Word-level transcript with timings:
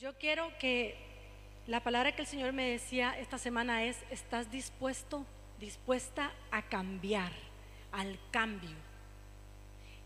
Yo 0.00 0.14
quiero 0.16 0.56
que 0.60 0.94
la 1.66 1.82
palabra 1.82 2.14
que 2.14 2.22
el 2.22 2.28
Señor 2.28 2.52
me 2.52 2.70
decía 2.70 3.18
esta 3.18 3.36
semana 3.36 3.82
es, 3.82 3.96
¿estás 4.10 4.48
dispuesto, 4.48 5.26
dispuesta 5.58 6.32
a 6.52 6.62
cambiar, 6.62 7.32
al 7.90 8.16
cambio? 8.30 8.76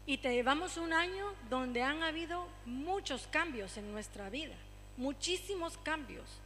Y 0.07 0.17
te 0.17 0.33
llevamos 0.33 0.79
un 0.79 0.95
año 0.95 1.35
donde 1.51 1.83
han 1.83 2.03
habido 2.03 2.49
muchos 2.65 3.27
cambios 3.27 3.77
en 3.77 3.93
nuestra 3.93 4.31
vida, 4.31 4.55
muchísimos 4.97 5.77
cambios, 5.77 6.41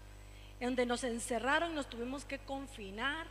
donde 0.61 0.85
nos 0.85 1.05
encerraron, 1.05 1.73
nos 1.73 1.89
tuvimos 1.89 2.25
que 2.25 2.41
confinar 2.41 3.29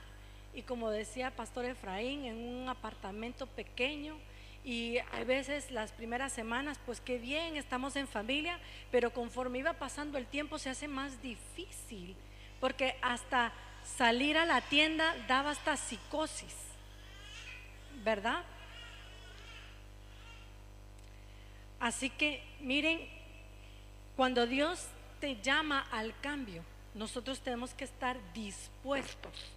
y 0.54 0.62
como 0.62 0.92
decía 0.92 1.36
Pastor 1.36 1.66
Efraín, 1.66 2.24
en 2.24 2.38
un 2.38 2.70
apartamento 2.70 3.48
pequeño 3.48 4.18
y 4.66 4.98
a 4.98 5.24
veces 5.24 5.70
las 5.70 5.92
primeras 5.92 6.34
semanas, 6.34 6.80
pues 6.88 7.00
qué 7.00 7.20
bien, 7.20 7.56
estamos 7.56 7.96
en 7.96 8.08
familia, 8.08 8.60
pero 8.92 9.14
conforme 9.14 9.60
iba 9.60 9.74
pasando 9.74 10.18
el 10.18 10.26
tiempo 10.26 10.58
se 10.58 10.72
hace 10.72 10.88
más 10.88 11.22
difícil, 11.22 12.16
porque 12.60 12.98
hasta 13.04 13.54
salir 13.98 14.40
a 14.40 14.46
la 14.46 14.62
tienda 14.62 15.16
daba 15.28 15.52
hasta 15.52 15.78
psicosis, 15.78 16.56
¿verdad? 18.04 18.44
Así 21.80 22.10
que 22.10 22.44
miren, 22.60 23.08
cuando 24.16 24.48
Dios 24.48 24.88
te 25.20 25.40
llama 25.42 25.86
al 25.92 26.20
cambio, 26.22 26.64
nosotros 26.96 27.40
tenemos 27.42 27.76
que 27.76 27.84
estar 27.84 28.18
dispuestos, 28.34 29.52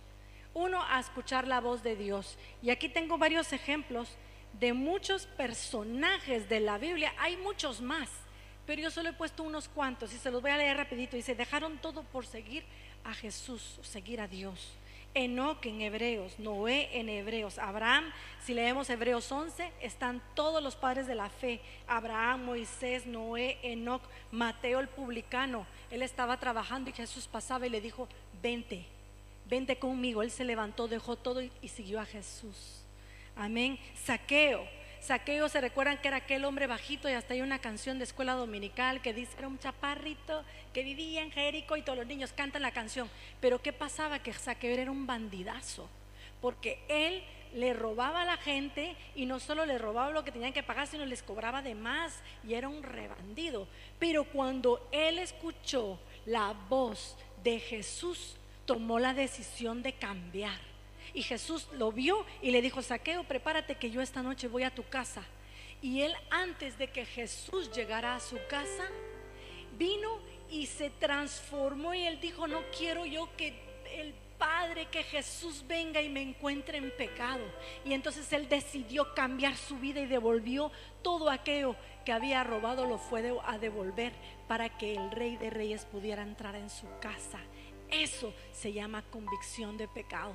uno, 0.53 0.83
a 0.83 1.01
escuchar 1.01 1.47
la 1.47 1.61
voz 1.61 1.83
de 1.83 1.97
Dios. 1.97 2.37
Y 2.63 2.71
aquí 2.71 2.89
tengo 2.89 3.17
varios 3.17 3.53
ejemplos 3.53 4.17
de 4.53 4.73
muchos 4.73 5.27
personajes 5.27 6.49
de 6.49 6.61
la 6.61 6.79
Biblia, 6.79 7.13
hay 7.19 7.37
muchos 7.37 7.81
más, 7.81 8.09
pero 8.67 8.83
yo 8.83 8.91
solo 8.91 9.11
he 9.11 9.13
puesto 9.13 9.43
unos 9.43 9.69
cuantos 9.69 10.13
y 10.13 10.19
se 10.19 10.31
los 10.31 10.43
voy 10.43 10.51
a 10.51 10.57
leer 10.57 10.77
rapidito. 10.77 11.17
Dice, 11.17 11.35
dejaron 11.35 11.79
todo 11.79 12.03
por 12.03 12.27
seguir 12.27 12.65
a 13.05 13.15
Jesús, 13.15 13.79
seguir 13.83 14.21
a 14.21 14.29
Dios. 14.29 14.73
Enoch 15.15 15.65
en 15.65 15.81
Hebreos, 15.81 16.39
Noé 16.39 16.91
en 16.93 17.09
Hebreos, 17.09 17.59
Abraham, 17.59 18.13
si 18.45 18.55
leemos 18.55 18.91
Hebreos 18.91 19.33
11, 19.33 19.73
están 19.81 20.23
todos 20.35 20.63
los 20.63 20.77
padres 20.77 21.07
de 21.07 21.15
la 21.15 21.29
fe, 21.29 21.61
Abraham, 21.87 22.45
Moisés, 22.45 23.07
Noé, 23.07 23.59
Enoch, 23.63 24.03
Mateo 24.31 24.81
el 24.81 24.89
publicano, 24.89 25.67
él 25.91 26.03
estaba 26.03 26.39
trabajando 26.39 26.91
y 26.91 26.93
Jesús 26.93 27.27
pasaba 27.27 27.67
y 27.67 27.71
le 27.71 27.81
dijo, 27.81 28.07
vente, 28.43 28.85
vente 29.49 29.79
conmigo, 29.79 30.23
él 30.23 30.31
se 30.31 30.45
levantó, 30.45 30.89
dejó 30.89 31.17
todo 31.17 31.43
y, 31.43 31.51
y 31.63 31.69
siguió 31.69 32.01
a 32.01 32.05
Jesús. 32.05 32.85
Amén. 33.39 33.79
Saqueo. 34.05 34.67
Saqueo, 35.01 35.49
se 35.49 35.61
recuerdan 35.61 35.99
que 35.99 36.09
era 36.09 36.17
aquel 36.17 36.45
hombre 36.45 36.67
bajito 36.67 37.09
y 37.09 37.13
hasta 37.13 37.35
hay 37.35 37.41
una 37.41 37.61
canción 37.61 37.97
de 37.99 38.05
escuela 38.05 38.33
dominical 38.33 39.01
que 39.01 39.15
dice, 39.15 39.37
era 39.39 39.47
un 39.47 39.61
chaparrito 39.61 40.45
que 40.73 40.83
vivía 40.83 41.23
en 41.23 41.31
Jericó 41.31 41.77
y 41.77 41.83
todos 41.83 41.99
los 41.99 42.07
niños 42.09 42.33
cantan 42.33 42.63
la 42.63 42.73
canción. 42.73 43.09
Pero 43.41 43.63
¿qué 43.63 43.73
pasaba? 43.73 44.19
Que 44.19 44.33
Saqueo 44.33 44.75
era 44.75 44.91
un 44.91 45.07
bandidazo, 45.07 45.89
porque 46.41 46.81
él 46.89 47.23
le 47.55 47.75
robaba 47.75 48.23
a 48.23 48.25
la 48.25 48.39
gente 48.39 48.97
y 49.15 49.25
no 49.25 49.39
solo 49.39 49.67
le 49.67 49.79
robaba 49.79 50.11
lo 50.11 50.25
que 50.25 50.33
tenían 50.33 50.53
que 50.53 50.65
pagar, 50.65 50.89
sino 50.89 51.07
les 51.07 51.23
cobraba 51.23 51.63
de 51.63 51.77
más 51.77 52.21
y 52.43 52.55
era 52.55 52.69
un 52.69 52.83
rebandido. 52.83 53.69
Pero 54.01 54.25
cuando 54.25 54.89
él 54.91 55.21
escuchó 55.21 56.01
la 56.27 56.55
voz 56.69 57.17
de 57.45 57.61
Jesús, 57.61 58.37
tomó 58.67 58.99
la 58.99 59.15
decisión 59.15 59.81
de 59.85 59.93
cambiar 59.93 60.59
y 61.15 61.23
Jesús 61.23 61.69
lo 61.73 61.93
vio 61.93 62.25
y 62.43 62.51
le 62.51 62.63
dijo, 62.63 62.83
Saqueo, 62.83 63.25
prepárate 63.25 63.77
que 63.77 63.91
yo 63.91 64.01
esta 64.01 64.23
noche 64.23 64.49
voy 64.49 64.63
a 64.63 64.75
tu 64.75 64.85
casa. 64.89 65.23
Y 65.81 66.03
él 66.03 66.15
antes 66.31 66.77
de 66.79 66.91
que 66.91 67.05
Jesús 67.05 67.71
llegara 67.73 68.17
a 68.17 68.21
su 68.21 68.37
casa, 68.49 68.85
vino 69.79 70.19
y 70.51 70.67
se 70.67 70.91
transformó 70.91 71.95
y 71.95 72.05
él 72.05 72.21
dijo, 72.21 72.47
no 72.49 72.63
quiero 72.77 73.07
yo 73.07 73.29
que 73.37 73.55
el 73.93 74.15
Padre, 74.39 74.87
que 74.87 75.03
Jesús 75.03 75.65
venga 75.67 76.01
y 76.01 76.09
me 76.09 76.23
encuentre 76.23 76.79
en 76.79 76.93
pecado. 76.97 77.45
Y 77.85 77.93
entonces 77.93 78.33
él 78.33 78.49
decidió 78.49 79.13
cambiar 79.15 79.57
su 79.57 79.79
vida 79.79 80.01
y 80.01 80.07
devolvió 80.07 80.71
todo 81.03 81.29
aquello 81.29 81.75
que 82.05 82.13
había 82.13 82.45
robado, 82.45 82.87
lo 82.87 82.99
fue 82.99 83.37
a 83.45 83.59
devolver 83.59 84.13
para 84.47 84.79
que 84.79 84.95
el 84.95 85.11
rey 85.11 85.37
de 85.37 85.51
reyes 85.51 85.85
pudiera 85.85 86.23
entrar 86.23 86.55
en 86.55 86.71
su 86.71 86.87
casa. 87.01 87.41
Eso 87.91 88.33
se 88.53 88.73
llama 88.73 89.03
convicción 89.11 89.77
de 89.77 89.89
pecado 89.89 90.35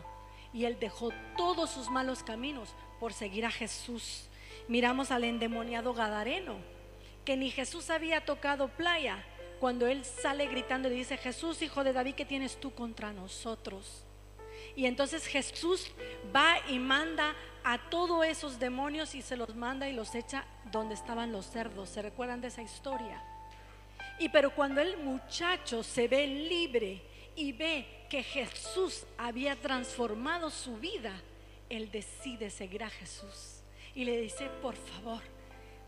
y 0.53 0.65
él 0.65 0.77
dejó 0.79 1.09
todos 1.35 1.71
sus 1.71 1.89
malos 1.89 2.23
caminos 2.23 2.69
por 2.99 3.13
seguir 3.13 3.45
a 3.45 3.51
Jesús. 3.51 4.29
Miramos 4.67 5.11
al 5.11 5.23
endemoniado 5.23 5.93
Gadareno, 5.93 6.57
que 7.25 7.35
ni 7.35 7.51
Jesús 7.51 7.89
había 7.89 8.23
tocado 8.25 8.67
playa, 8.69 9.23
cuando 9.59 9.87
él 9.87 10.03
sale 10.03 10.47
gritando 10.47 10.89
y 10.89 10.95
dice, 10.95 11.17
Jesús, 11.17 11.61
hijo 11.61 11.83
de 11.83 11.93
David, 11.93 12.15
¿qué 12.15 12.25
tienes 12.25 12.59
tú 12.59 12.73
contra 12.73 13.13
nosotros? 13.13 14.03
Y 14.75 14.85
entonces 14.85 15.25
Jesús 15.25 15.91
va 16.35 16.57
y 16.67 16.79
manda 16.79 17.33
a 17.63 17.77
todos 17.89 18.25
esos 18.25 18.59
demonios 18.59 19.15
y 19.15 19.21
se 19.21 19.37
los 19.37 19.55
manda 19.55 19.87
y 19.87 19.93
los 19.93 20.15
echa 20.15 20.45
donde 20.71 20.95
estaban 20.95 21.31
los 21.31 21.45
cerdos. 21.45 21.89
¿Se 21.89 22.01
recuerdan 22.01 22.41
de 22.41 22.47
esa 22.49 22.61
historia? 22.61 23.23
Y 24.19 24.29
pero 24.29 24.53
cuando 24.53 24.81
el 24.81 24.97
muchacho 24.97 25.83
se 25.83 26.07
ve 26.07 26.27
libre 26.27 27.01
y 27.35 27.51
ve 27.51 27.85
que 28.09 28.23
Jesús 28.23 29.05
había 29.17 29.55
transformado 29.55 30.49
su 30.49 30.77
vida, 30.77 31.19
él 31.69 31.89
decide 31.91 32.49
seguir 32.49 32.83
a 32.83 32.89
Jesús. 32.89 33.61
Y 33.95 34.05
le 34.05 34.19
dice, 34.21 34.49
por 34.61 34.75
favor, 34.75 35.21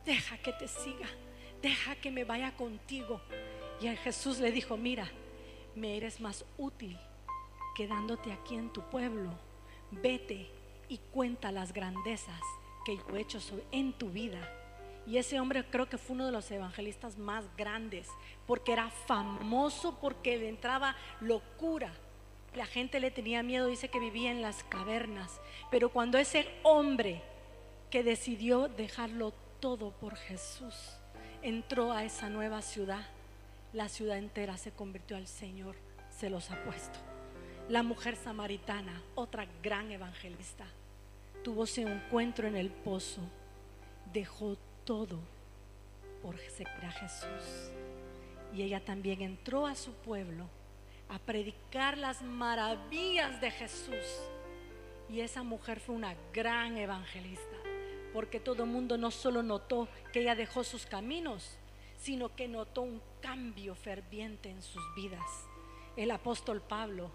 deja 0.06 0.38
que 0.38 0.54
te 0.54 0.68
siga, 0.68 1.08
deja 1.62 1.96
que 1.96 2.12
me 2.12 2.24
vaya 2.24 2.56
contigo. 2.56 3.22
Y 3.82 3.88
a 3.88 3.96
Jesús 3.96 4.40
le 4.40 4.52
dijo, 4.52 4.78
mira, 4.78 5.12
me 5.76 5.98
eres 5.98 6.20
más 6.20 6.46
útil 6.58 6.98
quedándote 7.76 8.32
aquí 8.32 8.56
en 8.56 8.72
tu 8.72 8.82
pueblo. 8.90 9.32
Vete 9.92 10.50
y 10.90 10.98
cuenta 11.12 11.52
las 11.52 11.74
grandezas 11.74 12.42
que 12.86 12.98
yo 12.98 13.16
he 13.16 13.22
hecho 13.22 13.40
en 13.72 13.94
tu 13.94 14.10
vida 14.10 14.65
y 15.08 15.18
ese 15.18 15.40
hombre 15.40 15.64
creo 15.70 15.88
que 15.88 15.98
fue 15.98 16.16
uno 16.16 16.26
de 16.26 16.32
los 16.32 16.50
evangelistas 16.50 17.18
más 17.18 17.46
grandes, 17.56 18.08
porque 18.48 18.74
era 18.74 18.90
famoso, 18.90 19.98
porque 20.02 20.38
le 20.38 20.50
entraba 20.50 20.96
locura. 21.22 21.92
La 22.56 22.66
gente 22.66 23.00
le 23.00 23.12
tenía 23.12 23.44
miedo, 23.44 23.68
dice 23.68 23.90
que 23.90 24.00
vivía 24.00 24.32
en 24.32 24.42
las 24.42 24.64
cavernas. 24.64 25.40
Pero 25.70 25.90
cuando 25.90 26.18
ese 26.18 26.48
hombre 26.64 27.22
que 27.92 28.04
decidió 28.04 28.68
dejarlo 28.68 29.34
todo 29.60 29.92
por 29.92 30.16
Jesús 30.16 30.76
entró 31.42 31.92
a 31.92 32.04
esa 32.04 32.30
nueva 32.30 32.62
ciudad, 32.62 33.06
la 33.74 33.90
ciudad 33.90 34.18
entera 34.18 34.58
se 34.58 34.72
convirtió 34.72 35.18
al 35.18 35.28
Señor, 35.28 35.76
se 36.10 36.30
los 36.30 36.50
ha 36.50 36.64
puesto. 36.64 36.98
La 37.70 37.84
mujer 37.84 38.16
samaritana, 38.16 39.02
otra 39.16 39.48
gran 39.62 39.92
evangelista, 39.92 40.66
tuvo 41.44 41.66
ese 41.66 41.82
encuentro 41.82 42.48
en 42.48 42.56
el 42.56 42.70
pozo, 42.70 43.22
dejó 44.14 44.58
todo 44.86 45.20
por 46.22 46.36
a 46.36 46.92
Jesús. 46.92 47.72
Y 48.54 48.62
ella 48.62 48.84
también 48.84 49.22
entró 49.22 49.68
a 49.68 49.76
su 49.76 49.94
pueblo 49.94 50.48
a 51.10 51.20
predicar 51.20 51.98
las 51.98 52.22
maravillas 52.22 53.42
de 53.42 53.52
Jesús. 53.52 54.22
Y 55.10 55.20
esa 55.20 55.44
mujer 55.44 55.80
fue 55.80 55.96
una 55.96 56.16
gran 56.34 56.78
evangelista, 56.78 57.58
porque 58.14 58.40
todo 58.40 58.64
el 58.64 58.70
mundo 58.70 58.98
no 58.98 59.12
solo 59.12 59.44
notó 59.44 59.88
que 60.14 60.22
ella 60.22 60.36
dejó 60.36 60.64
sus 60.64 60.86
caminos, 60.86 61.58
sino 61.98 62.36
que 62.36 62.48
notó 62.48 62.82
un 62.82 63.02
cambio 63.22 63.76
ferviente 63.76 64.50
en 64.50 64.64
sus 64.64 64.84
vidas. 64.96 65.48
El 65.96 66.12
apóstol 66.12 66.62
Pablo. 66.62 67.12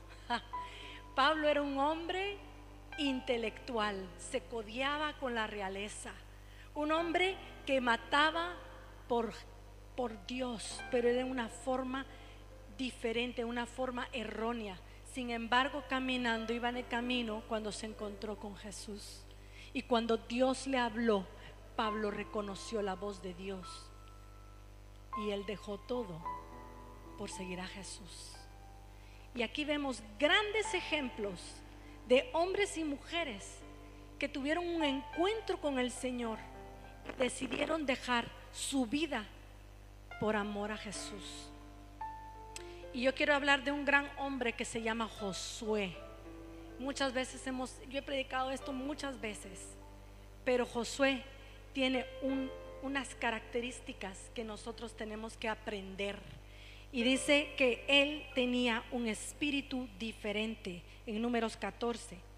Pablo 1.16 1.48
era 1.48 1.62
un 1.62 1.78
hombre 1.78 2.36
intelectual, 2.98 4.08
se 4.18 4.42
codiaba 4.42 5.14
con 5.14 5.34
la 5.34 5.46
realeza 5.46 6.12
un 6.74 6.92
hombre 6.92 7.36
que 7.70 7.80
mataba 7.80 8.56
por, 9.06 9.32
por 9.94 10.26
Dios, 10.26 10.82
pero 10.90 11.08
era 11.08 11.24
una 11.24 11.48
forma 11.48 12.04
diferente, 12.76 13.44
una 13.44 13.64
forma 13.64 14.08
errónea. 14.12 14.76
Sin 15.04 15.30
embargo, 15.30 15.84
caminando, 15.88 16.52
iba 16.52 16.68
en 16.68 16.78
el 16.78 16.88
camino 16.88 17.44
cuando 17.48 17.70
se 17.70 17.86
encontró 17.86 18.40
con 18.40 18.56
Jesús. 18.56 19.22
Y 19.72 19.82
cuando 19.82 20.16
Dios 20.16 20.66
le 20.66 20.78
habló, 20.78 21.24
Pablo 21.76 22.10
reconoció 22.10 22.82
la 22.82 22.96
voz 22.96 23.22
de 23.22 23.34
Dios. 23.34 23.88
Y 25.18 25.30
él 25.30 25.46
dejó 25.46 25.78
todo 25.78 26.20
por 27.16 27.30
seguir 27.30 27.60
a 27.60 27.68
Jesús. 27.68 28.34
Y 29.32 29.42
aquí 29.42 29.64
vemos 29.64 30.02
grandes 30.18 30.74
ejemplos 30.74 31.40
de 32.08 32.30
hombres 32.32 32.76
y 32.76 32.82
mujeres 32.82 33.60
que 34.18 34.28
tuvieron 34.28 34.66
un 34.66 34.82
encuentro 34.82 35.60
con 35.60 35.78
el 35.78 35.92
Señor 35.92 36.49
decidieron 37.18 37.86
dejar 37.86 38.26
su 38.52 38.86
vida 38.86 39.24
por 40.18 40.36
amor 40.36 40.72
a 40.72 40.76
Jesús. 40.76 41.50
Y 42.92 43.02
yo 43.02 43.14
quiero 43.14 43.34
hablar 43.34 43.62
de 43.62 43.72
un 43.72 43.84
gran 43.84 44.08
hombre 44.18 44.52
que 44.52 44.64
se 44.64 44.82
llama 44.82 45.06
Josué. 45.06 45.96
Muchas 46.78 47.12
veces 47.12 47.46
hemos, 47.46 47.76
yo 47.88 47.98
he 47.98 48.02
predicado 48.02 48.50
esto 48.50 48.72
muchas 48.72 49.20
veces, 49.20 49.60
pero 50.44 50.66
Josué 50.66 51.22
tiene 51.72 52.04
unas 52.82 53.14
características 53.14 54.18
que 54.34 54.44
nosotros 54.44 54.96
tenemos 54.96 55.36
que 55.36 55.48
aprender. 55.48 56.16
Y 56.92 57.02
dice 57.02 57.54
que 57.56 57.84
él 57.86 58.26
tenía 58.34 58.82
un 58.90 59.06
espíritu 59.06 59.88
diferente 59.98 60.82
en 61.06 61.22
números 61.22 61.56
14. 61.56 62.29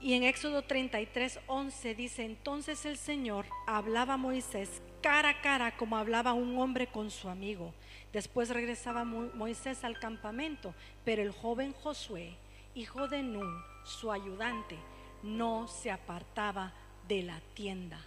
Y 0.00 0.14
en 0.14 0.22
Éxodo 0.22 0.62
33, 0.62 1.40
11 1.46 1.94
dice, 1.94 2.24
entonces 2.24 2.86
el 2.86 2.96
Señor 2.96 3.44
hablaba 3.66 4.14
a 4.14 4.16
Moisés 4.16 4.80
cara 5.02 5.30
a 5.30 5.40
cara 5.40 5.76
como 5.76 5.96
hablaba 5.96 6.32
un 6.32 6.58
hombre 6.58 6.86
con 6.86 7.10
su 7.10 7.28
amigo. 7.28 7.74
Después 8.12 8.48
regresaba 8.48 9.04
Moisés 9.04 9.84
al 9.84 9.98
campamento, 9.98 10.74
pero 11.04 11.22
el 11.22 11.32
joven 11.32 11.72
Josué, 11.72 12.36
hijo 12.74 13.08
de 13.08 13.22
Nun, 13.22 13.62
su 13.84 14.10
ayudante, 14.10 14.76
no 15.22 15.68
se 15.68 15.90
apartaba 15.90 16.72
de 17.06 17.22
la 17.22 17.40
tienda. 17.54 18.00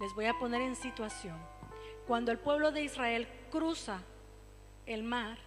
Les 0.00 0.14
voy 0.14 0.26
a 0.26 0.34
poner 0.34 0.62
en 0.62 0.76
situación. 0.76 1.36
Cuando 2.06 2.32
el 2.32 2.38
pueblo 2.38 2.72
de 2.72 2.82
Israel 2.82 3.28
cruza 3.50 4.02
el 4.86 5.02
mar, 5.02 5.38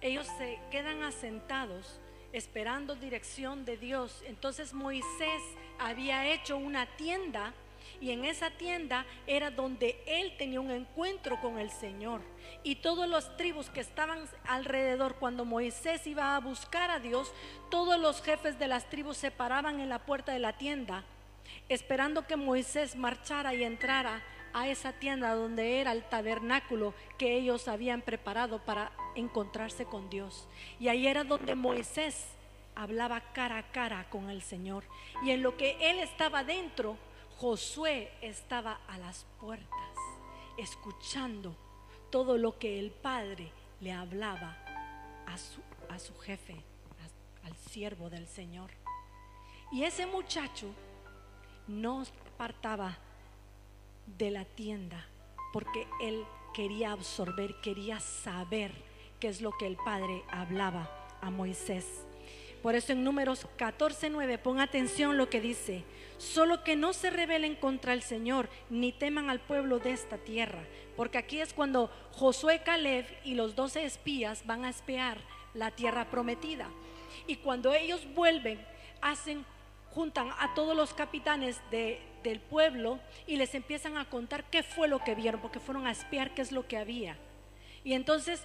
ellos 0.00 0.26
se 0.38 0.58
quedan 0.70 1.02
asentados 1.02 2.00
esperando 2.32 2.94
dirección 2.94 3.64
de 3.64 3.76
Dios. 3.76 4.22
Entonces 4.26 4.72
Moisés 4.74 5.42
había 5.78 6.32
hecho 6.32 6.56
una 6.56 6.86
tienda 6.96 7.52
y 8.00 8.10
en 8.10 8.24
esa 8.24 8.50
tienda 8.50 9.06
era 9.26 9.50
donde 9.50 10.02
él 10.06 10.36
tenía 10.36 10.60
un 10.60 10.70
encuentro 10.70 11.40
con 11.40 11.58
el 11.58 11.70
Señor. 11.70 12.20
Y 12.64 12.76
todos 12.76 13.08
los 13.08 13.36
tribus 13.36 13.70
que 13.70 13.80
estaban 13.80 14.28
alrededor, 14.44 15.16
cuando 15.16 15.44
Moisés 15.44 16.06
iba 16.06 16.34
a 16.34 16.40
buscar 16.40 16.90
a 16.90 16.98
Dios, 16.98 17.32
todos 17.70 18.00
los 18.00 18.22
jefes 18.22 18.58
de 18.58 18.68
las 18.68 18.88
tribus 18.88 19.16
se 19.16 19.30
paraban 19.30 19.80
en 19.80 19.88
la 19.88 20.00
puerta 20.00 20.32
de 20.32 20.40
la 20.40 20.56
tienda, 20.56 21.04
esperando 21.68 22.26
que 22.26 22.36
Moisés 22.36 22.96
marchara 22.96 23.54
y 23.54 23.62
entrara 23.62 24.22
a 24.54 24.68
esa 24.68 24.92
tienda 24.92 25.34
donde 25.34 25.80
era 25.80 25.92
el 25.92 26.04
tabernáculo 26.04 26.94
que 27.18 27.36
ellos 27.36 27.68
habían 27.68 28.02
preparado 28.02 28.58
para 28.64 28.92
encontrarse 29.14 29.84
con 29.84 30.10
Dios. 30.10 30.48
Y 30.78 30.88
ahí 30.88 31.06
era 31.06 31.24
donde 31.24 31.54
Moisés 31.54 32.26
hablaba 32.74 33.20
cara 33.32 33.58
a 33.58 33.72
cara 33.72 34.08
con 34.10 34.30
el 34.30 34.42
Señor. 34.42 34.84
Y 35.22 35.30
en 35.30 35.42
lo 35.42 35.56
que 35.56 35.76
él 35.90 35.98
estaba 35.98 36.44
dentro, 36.44 36.96
Josué 37.38 38.12
estaba 38.20 38.80
a 38.88 38.98
las 38.98 39.26
puertas, 39.40 39.96
escuchando 40.56 41.56
todo 42.10 42.36
lo 42.38 42.58
que 42.58 42.78
el 42.78 42.90
Padre 42.90 43.50
le 43.80 43.92
hablaba 43.92 44.56
a 45.26 45.38
su, 45.38 45.60
a 45.88 45.98
su 45.98 46.16
jefe, 46.18 46.62
al 47.44 47.56
siervo 47.56 48.10
del 48.10 48.28
Señor. 48.28 48.70
Y 49.72 49.84
ese 49.84 50.06
muchacho 50.06 50.66
no 51.66 52.04
apartaba 52.34 52.98
de 54.06 54.30
la 54.30 54.44
tienda 54.44 55.06
porque 55.52 55.86
él 56.00 56.24
quería 56.54 56.92
absorber, 56.92 57.54
quería 57.60 58.00
saber 58.00 58.72
qué 59.20 59.28
es 59.28 59.40
lo 59.40 59.52
que 59.52 59.66
el 59.66 59.76
Padre 59.76 60.24
hablaba 60.28 60.90
a 61.20 61.30
Moisés. 61.30 62.04
Por 62.62 62.74
eso 62.74 62.92
en 62.92 63.04
números 63.04 63.46
14, 63.56 64.10
9, 64.10 64.38
pon 64.38 64.60
atención 64.60 65.16
lo 65.16 65.28
que 65.28 65.40
dice, 65.40 65.84
solo 66.16 66.62
que 66.62 66.76
no 66.76 66.92
se 66.92 67.10
rebelen 67.10 67.56
contra 67.56 67.92
el 67.92 68.02
Señor, 68.02 68.48
ni 68.70 68.92
teman 68.92 69.30
al 69.30 69.40
pueblo 69.40 69.78
de 69.78 69.92
esta 69.92 70.16
tierra, 70.16 70.64
porque 70.96 71.18
aquí 71.18 71.40
es 71.40 71.52
cuando 71.54 71.90
Josué 72.12 72.62
Caleb 72.62 73.06
y 73.24 73.34
los 73.34 73.56
doce 73.56 73.84
espías 73.84 74.46
van 74.46 74.64
a 74.64 74.70
espiar 74.70 75.18
la 75.54 75.72
tierra 75.72 76.08
prometida. 76.08 76.68
Y 77.26 77.36
cuando 77.36 77.74
ellos 77.74 78.06
vuelven, 78.14 78.64
hacen, 79.00 79.44
juntan 79.90 80.30
a 80.38 80.54
todos 80.54 80.76
los 80.76 80.94
capitanes 80.94 81.60
de, 81.72 82.00
del 82.22 82.40
pueblo 82.40 83.00
y 83.26 83.36
les 83.36 83.54
empiezan 83.54 83.96
a 83.96 84.08
contar 84.08 84.44
qué 84.50 84.62
fue 84.62 84.88
lo 84.88 84.98
que 85.00 85.14
vieron, 85.14 85.40
porque 85.40 85.60
fueron 85.60 85.86
a 85.86 85.92
espiar 85.92 86.34
qué 86.34 86.42
es 86.42 86.52
lo 86.52 86.66
que 86.66 86.78
había. 86.78 87.16
Y 87.84 87.94
entonces 87.94 88.44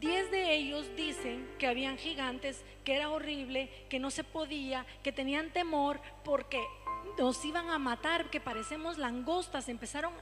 Diez 0.00 0.30
de 0.30 0.54
ellos 0.54 0.86
dicen 0.94 1.48
que 1.58 1.66
habían 1.66 1.96
gigantes, 1.96 2.62
que 2.84 2.96
era 2.96 3.08
horrible, 3.08 3.70
que 3.88 3.98
no 3.98 4.10
se 4.10 4.24
podía, 4.24 4.84
que 5.02 5.10
tenían 5.10 5.50
temor 5.50 6.00
porque 6.22 6.62
nos 7.18 7.42
iban 7.46 7.70
a 7.70 7.78
matar, 7.78 8.28
que 8.28 8.38
parecemos 8.38 8.98
langostas. 8.98 9.70
Empezaron 9.70 10.12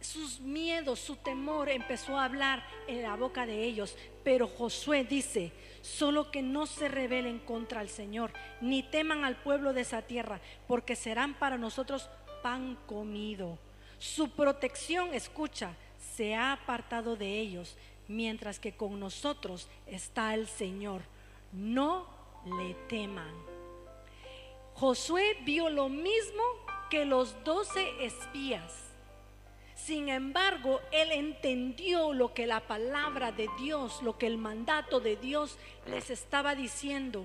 sus 0.00 0.38
miedos, 0.38 1.00
su 1.00 1.16
temor 1.16 1.68
empezó 1.68 2.16
a 2.16 2.26
hablar 2.26 2.64
en 2.86 3.02
la 3.02 3.16
boca 3.16 3.44
de 3.44 3.64
ellos. 3.64 3.96
Pero 4.22 4.46
Josué 4.46 5.02
dice, 5.02 5.52
solo 5.82 6.30
que 6.30 6.42
no 6.42 6.66
se 6.66 6.86
rebelen 6.86 7.40
contra 7.40 7.80
el 7.80 7.88
Señor, 7.88 8.32
ni 8.60 8.84
teman 8.84 9.24
al 9.24 9.34
pueblo 9.34 9.72
de 9.72 9.80
esa 9.80 10.02
tierra, 10.02 10.40
porque 10.68 10.94
serán 10.94 11.34
para 11.34 11.58
nosotros 11.58 12.08
pan 12.44 12.76
comido. 12.86 13.58
Su 13.98 14.28
protección, 14.28 15.14
escucha, 15.14 15.74
se 16.14 16.34
ha 16.34 16.52
apartado 16.52 17.16
de 17.16 17.40
ellos 17.40 17.74
mientras 18.06 18.60
que 18.60 18.72
con 18.72 19.00
nosotros 19.00 19.66
está 19.86 20.34
el 20.34 20.46
Señor. 20.46 21.00
No 21.52 22.06
le 22.58 22.74
teman. 22.86 23.32
Josué 24.74 25.38
vio 25.46 25.70
lo 25.70 25.88
mismo 25.88 26.42
que 26.90 27.06
los 27.06 27.42
doce 27.44 28.04
espías. 28.04 28.92
Sin 29.74 30.10
embargo, 30.10 30.82
él 30.92 31.12
entendió 31.12 32.12
lo 32.12 32.34
que 32.34 32.46
la 32.46 32.60
palabra 32.60 33.32
de 33.32 33.48
Dios, 33.58 34.02
lo 34.02 34.18
que 34.18 34.26
el 34.26 34.36
mandato 34.36 35.00
de 35.00 35.16
Dios 35.16 35.56
les 35.86 36.10
estaba 36.10 36.54
diciendo. 36.54 37.24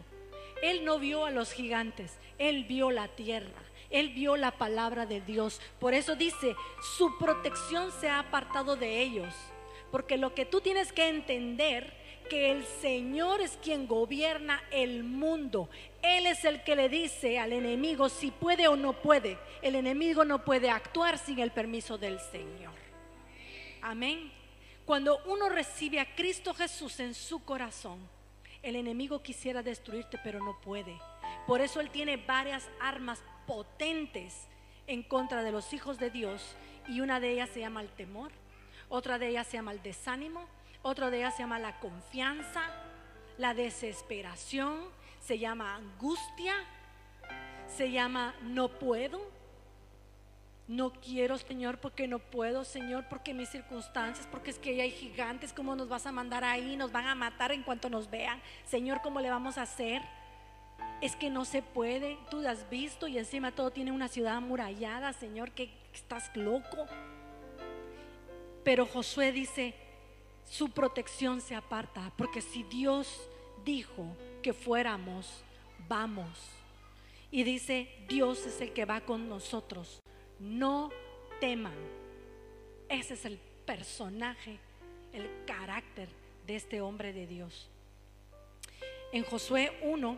Él 0.62 0.86
no 0.86 0.98
vio 0.98 1.26
a 1.26 1.32
los 1.32 1.52
gigantes, 1.52 2.18
él 2.38 2.64
vio 2.64 2.90
la 2.92 3.10
tierra, 3.10 3.62
él 3.90 4.10
vio 4.10 4.38
la 4.38 4.52
palabra 4.52 5.06
de 5.06 5.22
Dios. 5.22 5.62
Por 5.80 5.94
eso 5.94 6.16
dice, 6.16 6.56
su 6.98 7.18
protección 7.18 7.92
se 7.92 8.10
ha 8.10 8.20
apartado 8.20 8.76
de 8.76 9.02
ellos. 9.02 9.34
Porque 9.92 10.18
lo 10.18 10.34
que 10.36 10.46
tú 10.46 10.62
tienes 10.62 10.94
que 10.94 11.08
entender 11.08 11.98
que 12.30 12.52
el 12.52 12.64
Señor 12.64 13.42
es 13.42 13.58
quien 13.62 13.88
gobierna 13.88 14.62
el 14.72 15.04
mundo. 15.04 15.68
Él 16.04 16.28
es 16.28 16.46
el 16.46 16.64
que 16.64 16.76
le 16.76 16.88
dice 16.88 17.40
al 17.40 17.54
enemigo 17.54 18.08
si 18.08 18.30
puede 18.30 18.68
o 18.68 18.76
no 18.76 18.94
puede. 18.94 19.38
El 19.64 19.76
enemigo 19.76 20.24
no 20.24 20.46
puede 20.46 20.70
actuar 20.70 21.18
sin 21.18 21.40
el 21.40 21.52
permiso 21.52 21.98
del 21.98 22.20
Señor. 22.20 22.74
Amén. 23.82 24.32
Cuando 24.86 25.20
uno 25.26 25.50
recibe 25.50 26.00
a 26.00 26.16
Cristo 26.16 26.54
Jesús 26.54 27.00
en 27.00 27.16
su 27.16 27.44
corazón, 27.44 28.00
el 28.62 28.76
enemigo 28.76 29.24
quisiera 29.24 29.64
destruirte, 29.64 30.20
pero 30.24 30.40
no 30.40 30.60
puede. 30.62 31.00
Por 31.48 31.62
eso 31.62 31.80
Él 31.80 31.90
tiene 31.90 32.18
varias 32.18 32.68
armas 32.80 33.24
potentes 33.50 34.48
en 34.86 35.02
contra 35.04 35.44
de 35.44 35.52
los 35.52 35.74
hijos 35.74 35.98
de 35.98 36.10
Dios 36.12 36.56
y 36.88 37.02
una 37.02 37.20
de 37.20 37.32
ellas 37.32 37.50
se 37.50 37.60
llama 37.60 37.82
el 37.82 37.90
temor 37.90 38.32
otra 38.90 39.20
de 39.20 39.30
ellas 39.30 39.46
se 39.46 39.58
llama 39.58 39.72
el 39.72 39.84
desánimo, 39.84 40.48
otra 40.82 41.12
de 41.12 41.20
ellas 41.20 41.36
se 41.36 41.44
llama 41.44 41.60
la 41.60 41.80
confianza, 41.80 42.64
la 43.38 43.54
desesperación, 43.54 44.80
se 45.22 45.38
llama 45.38 45.76
angustia, 45.76 46.56
se 47.68 47.92
llama 47.92 48.34
no 48.42 48.68
puedo, 48.68 49.22
no 50.68 50.92
quiero, 50.92 51.38
Señor, 51.38 51.80
porque 51.80 52.08
no 52.08 52.18
puedo, 52.18 52.64
Señor, 52.64 53.06
porque 53.10 53.36
mis 53.36 53.50
circunstancias, 53.50 54.28
porque 54.32 54.50
es 54.50 54.60
que 54.60 54.82
hay 54.82 54.92
gigantes, 54.92 55.54
¿cómo 55.54 55.76
nos 55.76 55.88
vas 55.88 56.08
a 56.08 56.12
mandar 56.12 56.44
ahí? 56.44 56.76
Nos 56.76 56.92
van 56.92 57.06
a 57.06 57.16
matar 57.16 57.52
en 57.52 57.62
cuanto 57.62 57.90
nos 57.90 58.10
vean. 58.10 58.42
Señor, 58.66 59.02
¿cómo 59.02 59.20
le 59.20 59.30
vamos 59.30 59.60
a 59.60 59.64
hacer? 59.64 60.02
Es 61.02 61.16
que 61.16 61.30
no 61.30 61.46
se 61.46 61.62
puede, 61.62 62.18
tú 62.30 62.46
has 62.48 62.70
visto 62.70 63.08
y 63.08 63.18
encima 63.18 63.54
todo 63.54 63.72
tiene 63.72 63.92
una 63.92 64.10
ciudad 64.10 64.36
amurallada, 64.36 65.14
Señor, 65.14 65.52
que 65.52 65.70
estás 65.94 66.30
loco. 66.36 66.88
Pero 68.64 68.86
Josué 68.86 69.32
dice, 69.32 69.74
su 70.46 70.70
protección 70.72 71.40
se 71.40 71.56
aparta, 71.56 72.12
porque 72.18 72.42
si 72.42 72.64
Dios 72.64 73.30
dijo 73.64 74.16
que 74.42 74.52
fuéramos, 74.52 75.44
vamos. 75.88 76.50
Y 77.32 77.44
dice, 77.44 77.88
Dios 78.08 78.46
es 78.46 78.60
el 78.60 78.74
que 78.74 78.86
va 78.86 79.02
con 79.02 79.30
nosotros. 79.30 80.02
No 80.40 80.90
teman. 81.40 81.78
Ese 82.90 83.14
es 83.14 83.26
el 83.26 83.38
personaje, 83.66 84.58
el 85.14 85.30
carácter 85.46 86.10
de 86.48 86.56
este 86.56 86.82
hombre 86.82 87.14
de 87.14 87.28
Dios. 87.28 87.70
En 89.12 89.24
Josué 89.24 89.78
1, 89.84 90.18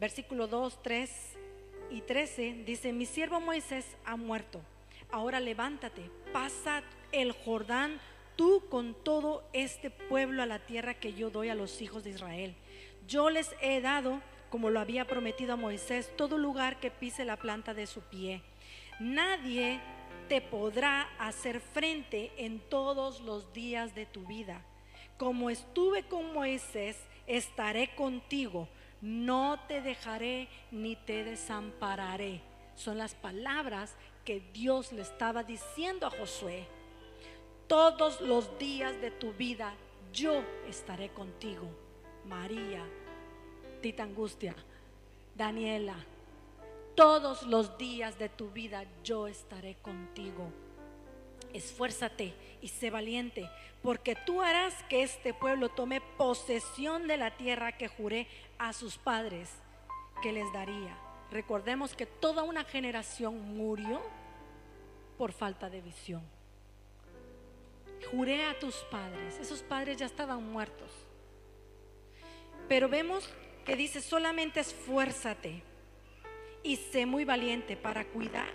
versículo 0.00 0.46
2, 0.46 0.82
3 0.82 1.10
y 1.90 2.00
13, 2.02 2.64
dice, 2.66 2.92
mi 2.92 3.06
siervo 3.06 3.40
Moisés 3.40 3.84
ha 4.04 4.16
muerto. 4.16 4.60
Ahora 5.10 5.40
levántate, 5.40 6.10
pasa 6.32 6.82
el 7.12 7.32
Jordán, 7.32 7.98
tú 8.36 8.62
con 8.68 8.94
todo 8.94 9.48
este 9.52 9.90
pueblo 9.90 10.42
a 10.42 10.46
la 10.46 10.58
tierra 10.58 10.94
que 10.94 11.14
yo 11.14 11.30
doy 11.30 11.48
a 11.48 11.54
los 11.54 11.80
hijos 11.80 12.04
de 12.04 12.10
Israel. 12.10 12.54
Yo 13.06 13.30
les 13.30 13.54
he 13.60 13.80
dado, 13.80 14.20
como 14.50 14.70
lo 14.70 14.80
había 14.80 15.06
prometido 15.06 15.54
a 15.54 15.56
Moisés, 15.56 16.12
todo 16.16 16.36
lugar 16.36 16.78
que 16.78 16.90
pise 16.90 17.24
la 17.24 17.36
planta 17.36 17.72
de 17.72 17.86
su 17.86 18.02
pie. 18.02 18.42
Nadie 19.00 19.80
te 20.28 20.40
podrá 20.42 21.08
hacer 21.18 21.60
frente 21.60 22.32
en 22.36 22.60
todos 22.60 23.20
los 23.20 23.52
días 23.54 23.94
de 23.94 24.04
tu 24.04 24.26
vida. 24.26 24.62
Como 25.16 25.48
estuve 25.48 26.02
con 26.04 26.32
Moisés, 26.34 26.98
estaré 27.26 27.94
contigo. 27.94 28.68
No 29.00 29.60
te 29.68 29.80
dejaré 29.80 30.48
ni 30.70 30.96
te 30.96 31.24
desampararé. 31.24 32.40
Son 32.74 32.98
las 32.98 33.14
palabras 33.14 33.94
que 34.24 34.40
Dios 34.52 34.92
le 34.92 35.02
estaba 35.02 35.42
diciendo 35.42 36.06
a 36.06 36.10
Josué 36.10 36.66
todos 37.68 38.22
los 38.22 38.58
días 38.58 38.98
de 39.02 39.10
tu 39.10 39.32
vida 39.34 39.74
yo 40.12 40.42
estaré 40.66 41.10
contigo. 41.10 41.68
María, 42.24 42.82
Tita 43.82 44.02
Angustia, 44.02 44.54
Daniela, 45.34 45.94
todos 46.94 47.42
los 47.42 47.76
días 47.76 48.18
de 48.18 48.30
tu 48.30 48.50
vida 48.50 48.84
yo 49.04 49.28
estaré 49.28 49.76
contigo. 49.76 50.50
Esfuérzate 51.52 52.32
y 52.60 52.68
sé 52.68 52.90
valiente, 52.90 53.48
porque 53.82 54.14
tú 54.14 54.42
harás 54.42 54.74
que 54.84 55.02
este 55.02 55.34
pueblo 55.34 55.68
tome 55.68 56.00
posesión 56.00 57.06
de 57.06 57.16
la 57.16 57.36
tierra 57.36 57.72
que 57.72 57.88
juré 57.88 58.26
a 58.58 58.72
sus 58.72 58.98
padres 58.98 59.50
que 60.22 60.32
les 60.32 60.52
daría. 60.52 60.96
Recordemos 61.30 61.94
que 61.94 62.06
toda 62.06 62.42
una 62.42 62.64
generación 62.64 63.56
murió 63.56 64.00
por 65.16 65.32
falta 65.32 65.68
de 65.68 65.80
visión. 65.80 66.22
Juré 68.10 68.44
a 68.44 68.58
tus 68.58 68.76
padres, 68.90 69.38
esos 69.38 69.62
padres 69.62 69.98
ya 69.98 70.06
estaban 70.06 70.42
muertos. 70.50 70.90
Pero 72.68 72.88
vemos 72.88 73.28
que 73.64 73.76
dice 73.76 74.00
solamente 74.00 74.60
esfuérzate 74.60 75.62
y 76.62 76.76
sé 76.76 77.06
muy 77.06 77.24
valiente 77.24 77.76
para 77.76 78.04
cuidar 78.06 78.48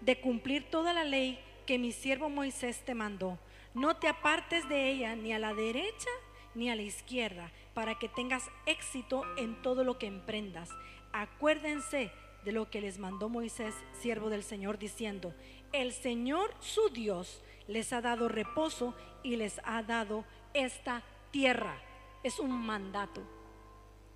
de 0.00 0.20
cumplir 0.20 0.70
toda 0.70 0.92
la 0.92 1.04
ley 1.04 1.38
que 1.66 1.78
mi 1.78 1.92
siervo 1.92 2.28
Moisés 2.28 2.84
te 2.84 2.94
mandó. 2.94 3.38
No 3.74 3.96
te 3.96 4.08
apartes 4.08 4.68
de 4.68 4.90
ella 4.90 5.14
ni 5.16 5.32
a 5.32 5.38
la 5.38 5.54
derecha 5.54 6.08
ni 6.54 6.68
a 6.68 6.74
la 6.74 6.82
izquierda, 6.82 7.52
para 7.74 7.96
que 7.96 8.08
tengas 8.08 8.50
éxito 8.66 9.24
en 9.36 9.62
todo 9.62 9.84
lo 9.84 9.98
que 9.98 10.06
emprendas. 10.06 10.68
Acuérdense 11.12 12.10
de 12.44 12.52
lo 12.52 12.68
que 12.70 12.80
les 12.80 12.98
mandó 12.98 13.28
Moisés, 13.28 13.74
siervo 14.00 14.30
del 14.30 14.42
Señor, 14.42 14.76
diciendo, 14.76 15.32
el 15.72 15.92
Señor 15.92 16.52
su 16.58 16.88
Dios 16.88 17.44
les 17.68 17.92
ha 17.92 18.00
dado 18.00 18.28
reposo 18.28 18.96
y 19.22 19.36
les 19.36 19.60
ha 19.62 19.84
dado 19.84 20.24
esta 20.54 21.02
tierra. 21.30 21.80
Es 22.24 22.40
un 22.40 22.50
mandato, 22.50 23.22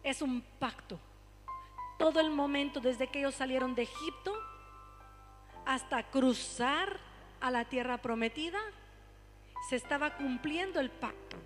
es 0.02 0.20
un 0.22 0.42
pacto 0.58 0.98
todo 1.98 2.20
el 2.20 2.30
momento 2.30 2.80
desde 2.80 3.06
que 3.06 3.20
ellos 3.20 3.34
salieron 3.34 3.74
de 3.74 3.82
Egipto 3.82 4.34
hasta 5.64 6.02
cruzar 6.10 6.98
a 7.40 7.50
la 7.50 7.64
tierra 7.64 7.98
prometida, 7.98 8.58
se 9.68 9.76
estaba 9.76 10.16
cumpliendo 10.16 10.80
el 10.80 10.90
pacto. 10.90 11.36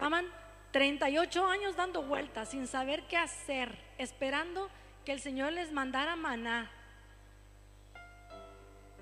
Aman 0.00 0.26
38 0.72 1.46
años 1.46 1.76
dando 1.76 2.02
vueltas 2.02 2.50
sin 2.50 2.66
saber 2.66 3.04
qué 3.08 3.16
hacer, 3.16 3.78
esperando 3.98 4.68
que 5.04 5.12
el 5.12 5.20
Señor 5.20 5.52
les 5.52 5.72
mandara 5.72 6.16
maná. 6.16 6.70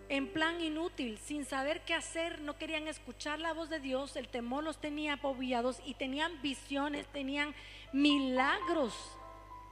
En 0.08 0.32
plan 0.32 0.60
inútil, 0.60 1.18
sin 1.18 1.44
saber 1.44 1.84
qué 1.84 1.92
hacer, 1.92 2.40
no 2.40 2.56
querían 2.56 2.86
escuchar 2.86 3.40
la 3.40 3.52
voz 3.52 3.68
de 3.68 3.80
Dios, 3.80 4.14
el 4.14 4.28
temor 4.28 4.62
los 4.62 4.80
tenía 4.80 5.14
apobiados 5.14 5.80
y 5.84 5.94
tenían 5.94 6.40
visiones, 6.42 7.08
tenían 7.08 7.54
milagros 7.92 8.94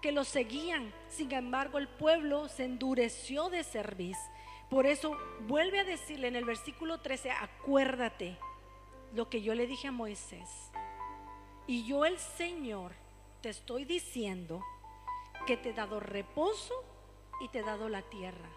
que 0.03 0.11
los 0.11 0.27
seguían. 0.27 0.93
Sin 1.09 1.31
embargo, 1.33 1.79
el 1.79 1.87
pueblo 1.87 2.49
se 2.49 2.65
endureció 2.65 3.49
de 3.49 3.63
servir. 3.63 4.17
Por 4.75 4.87
eso 4.87 5.17
vuelve 5.47 5.79
a 5.79 5.85
decirle 5.85 6.27
en 6.27 6.35
el 6.35 6.45
versículo 6.45 6.99
13, 6.99 7.31
acuérdate 7.31 8.37
lo 9.15 9.31
que 9.31 9.41
yo 9.41 9.55
le 9.55 9.69
dije 9.69 9.87
a 9.87 9.93
Moisés. 9.93 10.73
Y 11.69 11.87
yo 11.87 12.05
el 12.05 12.19
Señor 12.19 12.91
te 13.41 13.51
estoy 13.51 13.85
diciendo 13.85 14.65
que 15.47 15.57
te 15.57 15.71
he 15.71 15.73
dado 15.75 16.01
reposo 16.01 16.75
y 17.41 17.47
te 17.51 17.61
he 17.61 17.63
dado 17.63 17.89
la 17.89 18.03
tierra. 18.03 18.49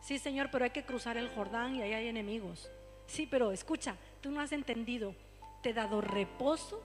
Sí, 0.00 0.18
Señor, 0.18 0.48
pero 0.50 0.64
hay 0.64 0.72
que 0.72 0.84
cruzar 0.84 1.16
el 1.16 1.28
Jordán 1.28 1.76
y 1.76 1.82
ahí 1.82 1.92
hay 1.92 2.08
enemigos. 2.08 2.68
Sí, 3.06 3.28
pero 3.30 3.52
escucha, 3.52 3.94
tú 4.20 4.32
no 4.32 4.40
has 4.40 4.50
entendido. 4.50 5.14
Te 5.62 5.70
he 5.70 5.72
dado 5.72 6.00
reposo 6.00 6.82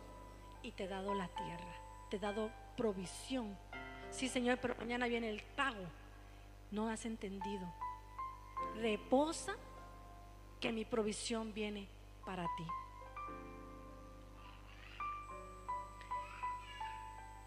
y 0.61 0.73
te 0.73 0.83
he 0.83 0.87
dado 0.87 1.15
la 1.15 1.27
tierra. 1.29 1.75
Te 2.11 2.17
he 2.17 2.19
dado 2.19 2.51
provisión 2.77 3.57
Sí, 4.11 4.29
Señor, 4.29 4.59
pero 4.61 4.75
mañana 4.75 5.07
viene 5.07 5.31
el 5.31 5.41
pago. 5.41 5.85
No 6.69 6.87
has 6.87 7.03
entendido. 7.07 7.67
Reposa 8.75 9.55
que 10.59 10.71
mi 10.71 10.85
provisión 10.85 11.53
viene 11.53 11.87
para 12.25 12.43
ti. 12.57 12.65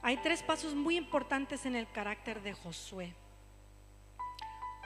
Hay 0.02 0.18
tres 0.18 0.42
pasos 0.42 0.74
muy 0.74 0.96
importantes 0.96 1.66
en 1.66 1.74
el 1.74 1.90
carácter 1.90 2.40
de 2.42 2.52
Josué. 2.52 3.12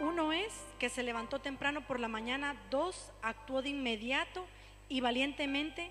Uno 0.01 0.33
es 0.33 0.55
que 0.79 0.89
se 0.89 1.03
levantó 1.03 1.41
temprano 1.41 1.87
por 1.87 2.01
la 2.01 2.09
mañana. 2.09 2.57
Dos, 2.71 3.13
actuó 3.21 3.61
de 3.61 3.69
inmediato 3.69 4.47
y 4.89 5.03
valientemente 5.03 5.91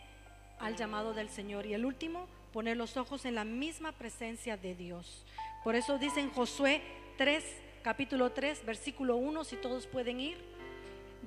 al 0.60 0.75
llamado 0.75 1.13
del 1.13 1.29
Señor. 1.29 1.67
Y 1.67 1.75
el 1.75 1.86
último, 1.86 2.27
poner 2.51 2.75
los 2.75 2.98
ojos 2.98 3.25
en 3.25 3.36
la 3.36 3.43
misma 3.43 3.91
presencia 3.91 4.58
de 4.58 4.74
Dios. 4.74 5.25
Por 5.63 5.75
eso 5.75 6.00
dice 6.00 6.22
en 6.22 6.31
Josué 6.31 6.81
3, 7.17 7.43
capítulo 7.81 8.31
3, 8.31 8.65
versículo 8.65 9.15
1, 9.15 9.43
si 9.43 9.55
todos 9.57 9.88
pueden 9.88 10.19
ir, 10.19 10.38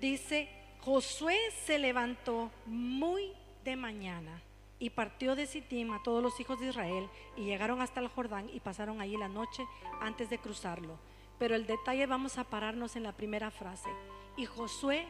dice, 0.00 0.48
Josué 0.80 1.36
se 1.64 1.78
levantó 1.78 2.50
muy 2.66 3.32
de 3.64 3.76
mañana 3.76 4.42
y 4.78 4.90
partió 4.90 5.36
de 5.36 5.46
Sittim 5.46 5.92
a 5.92 6.02
todos 6.02 6.22
los 6.22 6.38
hijos 6.40 6.58
de 6.58 6.68
Israel 6.68 7.08
y 7.36 7.44
llegaron 7.44 7.80
hasta 7.80 8.00
el 8.00 8.08
Jordán 8.08 8.50
y 8.52 8.60
pasaron 8.60 9.00
allí 9.00 9.16
la 9.16 9.28
noche 9.28 9.64
antes 10.00 10.28
de 10.28 10.38
cruzarlo. 10.38 10.98
Pero 11.38 11.54
el 11.54 11.66
detalle 11.66 12.06
vamos 12.06 12.38
a 12.38 12.44
pararnos 12.44 12.96
en 12.96 13.04
la 13.04 13.12
primera 13.12 13.50
frase. 13.50 13.90
Y 14.36 14.46
Josué 14.46 15.06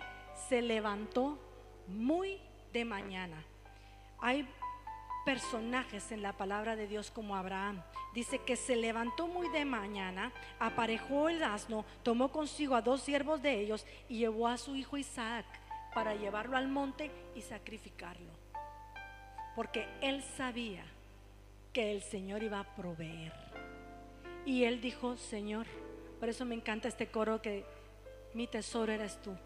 se 0.48 0.62
levantó 0.62 1.38
muy 1.88 2.38
de 2.72 2.84
mañana. 2.84 3.42
Hay 4.18 4.46
personajes 5.24 6.12
en 6.12 6.22
la 6.22 6.32
palabra 6.32 6.76
de 6.76 6.86
Dios 6.86 7.10
como 7.10 7.36
Abraham. 7.36 7.82
Dice 8.14 8.38
que 8.38 8.56
se 8.56 8.76
levantó 8.76 9.26
muy 9.26 9.48
de 9.48 9.64
mañana, 9.64 10.32
aparejó 10.58 11.28
el 11.28 11.42
asno, 11.42 11.84
tomó 12.02 12.30
consigo 12.30 12.74
a 12.74 12.82
dos 12.82 13.02
siervos 13.02 13.42
de 13.42 13.60
ellos 13.60 13.86
y 14.08 14.18
llevó 14.18 14.48
a 14.48 14.58
su 14.58 14.76
hijo 14.76 14.96
Isaac 14.98 15.46
para 15.94 16.14
llevarlo 16.14 16.56
al 16.56 16.68
monte 16.68 17.10
y 17.34 17.42
sacrificarlo. 17.42 18.30
Porque 19.54 19.86
él 20.00 20.22
sabía 20.36 20.84
que 21.72 21.92
el 21.92 22.02
Señor 22.02 22.42
iba 22.42 22.60
a 22.60 22.76
proveer. 22.76 23.32
Y 24.44 24.64
él 24.64 24.80
dijo, 24.80 25.16
Señor, 25.16 25.66
por 26.18 26.28
eso 26.28 26.44
me 26.44 26.54
encanta 26.54 26.88
este 26.88 27.06
coro 27.08 27.40
que 27.40 27.64
mi 28.34 28.46
tesoro 28.46 28.92
eres 28.92 29.20
tú. 29.22 29.36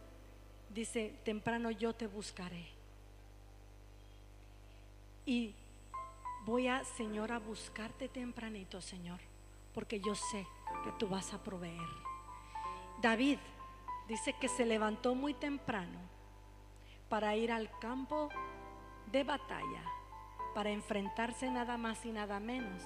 Dice, 0.70 1.14
temprano 1.24 1.70
yo 1.70 1.94
te 1.94 2.06
buscaré. 2.06 2.66
Y 5.24 5.54
voy 6.46 6.68
a, 6.68 6.84
Señor, 6.84 7.32
a 7.32 7.40
buscarte 7.40 8.08
tempranito, 8.08 8.80
Señor, 8.80 9.18
porque 9.74 10.00
yo 10.00 10.14
sé 10.14 10.46
que 10.84 10.92
tú 10.92 11.08
vas 11.08 11.34
a 11.34 11.42
proveer. 11.42 11.88
David 13.02 13.38
dice 14.08 14.32
que 14.40 14.48
se 14.48 14.64
levantó 14.64 15.16
muy 15.16 15.34
temprano 15.34 15.98
para 17.08 17.36
ir 17.36 17.50
al 17.50 17.68
campo 17.80 18.28
de 19.10 19.24
batalla, 19.24 19.84
para 20.54 20.70
enfrentarse 20.70 21.50
nada 21.50 21.76
más 21.76 22.06
y 22.06 22.12
nada 22.12 22.38
menos 22.38 22.82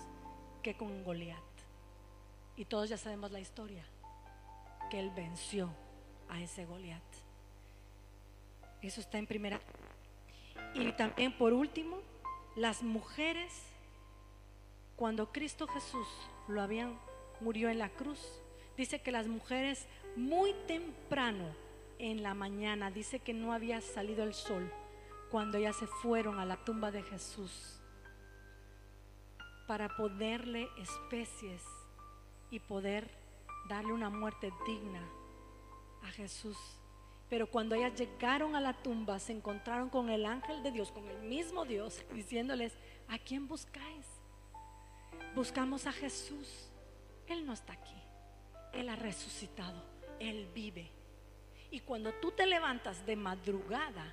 que 0.62 0.75
con 0.75 1.05
Goliat. 1.05 1.38
Y 2.57 2.64
todos 2.64 2.88
ya 2.88 2.97
sabemos 2.97 3.31
la 3.31 3.40
historia, 3.40 3.85
que 4.90 4.99
él 4.99 5.11
venció 5.11 5.71
a 6.31 6.40
ese 6.40 6.64
Goliat. 6.64 7.02
Eso 8.81 9.02
está 9.02 9.19
en 9.19 9.26
primera. 9.26 9.61
Y 10.75 10.93
también 10.93 11.37
por 11.37 11.52
último, 11.52 11.99
las 12.61 12.83
mujeres, 12.83 13.50
cuando 14.95 15.33
Cristo 15.33 15.67
Jesús 15.67 16.07
lo 16.47 16.61
habían, 16.61 17.00
murió 17.40 17.71
en 17.71 17.79
la 17.79 17.88
cruz, 17.88 18.21
dice 18.76 19.00
que 19.00 19.11
las 19.11 19.29
mujeres 19.29 19.87
muy 20.14 20.52
temprano 20.67 21.55
en 21.99 22.23
la 22.23 22.35
mañana, 22.35 22.90
dice 22.90 23.19
que 23.19 23.33
no 23.33 23.55
había 23.55 23.81
salido 23.81 24.25
el 24.25 24.35
sol 24.35 24.71
cuando 25.31 25.59
ya 25.59 25.73
se 25.73 25.87
fueron 25.87 26.38
a 26.38 26.45
la 26.45 26.62
tumba 26.62 26.90
de 26.90 27.02
Jesús 27.02 27.81
para 29.67 29.97
ponerle 29.97 30.69
especies 30.76 31.62
y 32.50 32.61
poder 32.61 33.11
darle 33.71 33.95
una 33.95 34.11
muerte 34.11 34.52
digna 34.67 35.09
a 36.02 36.09
Jesús. 36.09 36.59
Pero 37.30 37.49
cuando 37.49 37.76
ellas 37.76 37.94
llegaron 37.94 38.56
a 38.56 38.60
la 38.60 38.75
tumba, 38.75 39.20
se 39.20 39.32
encontraron 39.32 39.88
con 39.88 40.10
el 40.10 40.26
ángel 40.26 40.64
de 40.64 40.72
Dios, 40.72 40.90
con 40.90 41.06
el 41.08 41.22
mismo 41.22 41.64
Dios, 41.64 42.04
diciéndoles, 42.12 42.75
¿a 43.08 43.18
quién 43.18 43.46
buscáis? 43.46 44.06
Buscamos 45.34 45.87
a 45.87 45.92
Jesús. 45.92 46.68
Él 47.28 47.46
no 47.46 47.52
está 47.52 47.72
aquí. 47.75 47.94
Él 48.72 48.88
ha 48.88 48.96
resucitado. 48.96 49.80
Él 50.18 50.50
vive. 50.52 50.90
Y 51.70 51.80
cuando 51.80 52.12
tú 52.14 52.32
te 52.32 52.46
levantas 52.46 53.06
de 53.06 53.14
madrugada, 53.14 54.12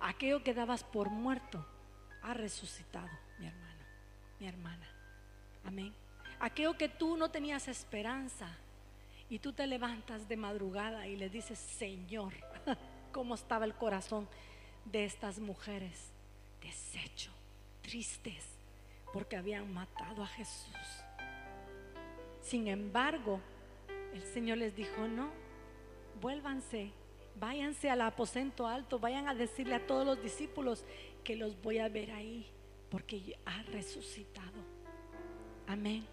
aquello 0.00 0.44
que 0.44 0.52
dabas 0.52 0.84
por 0.84 1.08
muerto 1.08 1.66
ha 2.22 2.34
resucitado, 2.34 3.08
mi 3.38 3.46
hermano, 3.46 3.84
mi 4.38 4.46
hermana. 4.46 4.88
Amén. 5.64 5.94
Aquello 6.38 6.76
que 6.76 6.90
tú 6.90 7.16
no 7.16 7.30
tenías 7.30 7.68
esperanza, 7.68 8.48
y 9.34 9.40
tú 9.40 9.52
te 9.52 9.66
levantas 9.66 10.28
de 10.28 10.36
madrugada 10.36 11.08
y 11.08 11.16
le 11.16 11.28
dices, 11.28 11.58
Señor, 11.58 12.32
¿cómo 13.12 13.34
estaba 13.34 13.64
el 13.64 13.74
corazón 13.74 14.28
de 14.84 15.04
estas 15.04 15.40
mujeres 15.40 16.12
deshecho, 16.62 17.32
tristes, 17.82 18.44
porque 19.12 19.34
habían 19.36 19.74
matado 19.74 20.22
a 20.22 20.28
Jesús. 20.28 20.76
Sin 22.42 22.68
embargo, 22.68 23.40
el 24.12 24.22
Señor 24.22 24.58
les 24.58 24.76
dijo, 24.76 25.08
no, 25.08 25.30
vuélvanse, 26.20 26.92
váyanse 27.34 27.90
al 27.90 28.02
aposento 28.02 28.68
alto, 28.68 29.00
vayan 29.00 29.26
a 29.26 29.34
decirle 29.34 29.74
a 29.74 29.84
todos 29.84 30.06
los 30.06 30.22
discípulos 30.22 30.84
que 31.24 31.34
los 31.34 31.60
voy 31.60 31.78
a 31.78 31.88
ver 31.88 32.12
ahí, 32.12 32.46
porque 32.88 33.36
ha 33.46 33.64
resucitado. 33.64 34.62
Amén. 35.66 36.06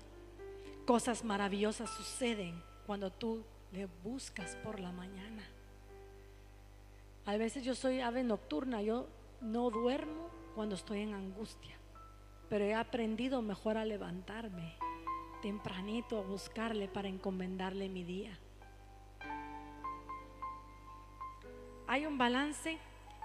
Cosas 0.87 1.23
maravillosas 1.23 1.87
suceden 1.91 2.70
cuando 2.85 3.11
tú 3.11 3.43
le 3.71 3.87
buscas 4.03 4.55
por 4.57 4.79
la 4.79 4.91
mañana. 4.91 5.43
A 7.25 7.37
veces 7.37 7.63
yo 7.63 7.75
soy 7.75 8.01
ave 8.01 8.23
nocturna, 8.23 8.81
yo 8.81 9.07
no 9.41 9.69
duermo 9.69 10.29
cuando 10.55 10.75
estoy 10.75 11.01
en 11.01 11.13
angustia, 11.13 11.75
pero 12.49 12.65
he 12.65 12.73
aprendido 12.73 13.41
mejor 13.41 13.77
a 13.77 13.85
levantarme 13.85 14.75
tempranito 15.41 16.19
a 16.19 16.21
buscarle 16.21 16.87
para 16.87 17.09
encomendarle 17.09 17.89
mi 17.89 18.03
día. 18.03 18.37
Hay 21.87 22.05
un 22.05 22.17
balance 22.17 22.77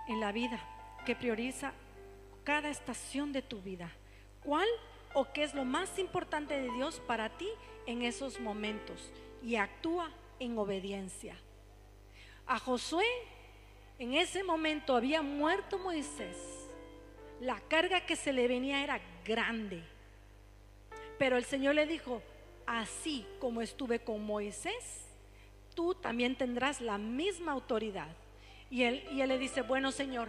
en 0.08 0.20
la 0.20 0.32
vida 0.32 0.58
que 1.04 1.14
prioriza 1.14 1.72
cada 2.42 2.70
estación 2.70 3.32
de 3.32 3.42
tu 3.42 3.60
vida. 3.60 3.92
¿Cuál 4.42 4.66
o 5.14 5.32
qué 5.32 5.44
es 5.44 5.54
lo 5.54 5.64
más 5.64 5.98
importante 5.98 6.60
de 6.60 6.72
Dios 6.72 7.00
para 7.06 7.36
ti 7.36 7.48
en 7.86 8.02
esos 8.02 8.40
momentos? 8.40 9.12
Y 9.42 9.56
actúa 9.56 10.10
en 10.38 10.58
obediencia. 10.58 11.36
A 12.46 12.58
Josué 12.58 13.06
en 13.98 14.14
ese 14.14 14.42
momento 14.44 14.94
había 14.94 15.22
muerto 15.22 15.78
Moisés. 15.78 16.36
La 17.40 17.60
carga 17.60 18.04
que 18.04 18.16
se 18.16 18.32
le 18.32 18.46
venía 18.46 18.82
era 18.82 19.00
grande. 19.24 19.82
Pero 21.18 21.36
el 21.36 21.44
Señor 21.44 21.74
le 21.74 21.86
dijo, 21.86 22.22
así 22.66 23.26
como 23.38 23.62
estuve 23.62 24.00
con 24.00 24.24
Moisés, 24.24 25.06
tú 25.74 25.94
también 25.94 26.36
tendrás 26.36 26.80
la 26.80 26.98
misma 26.98 27.52
autoridad. 27.52 28.08
Y 28.70 28.82
él, 28.82 29.02
y 29.12 29.20
él 29.22 29.28
le 29.28 29.38
dice, 29.38 29.62
bueno 29.62 29.92
Señor, 29.92 30.28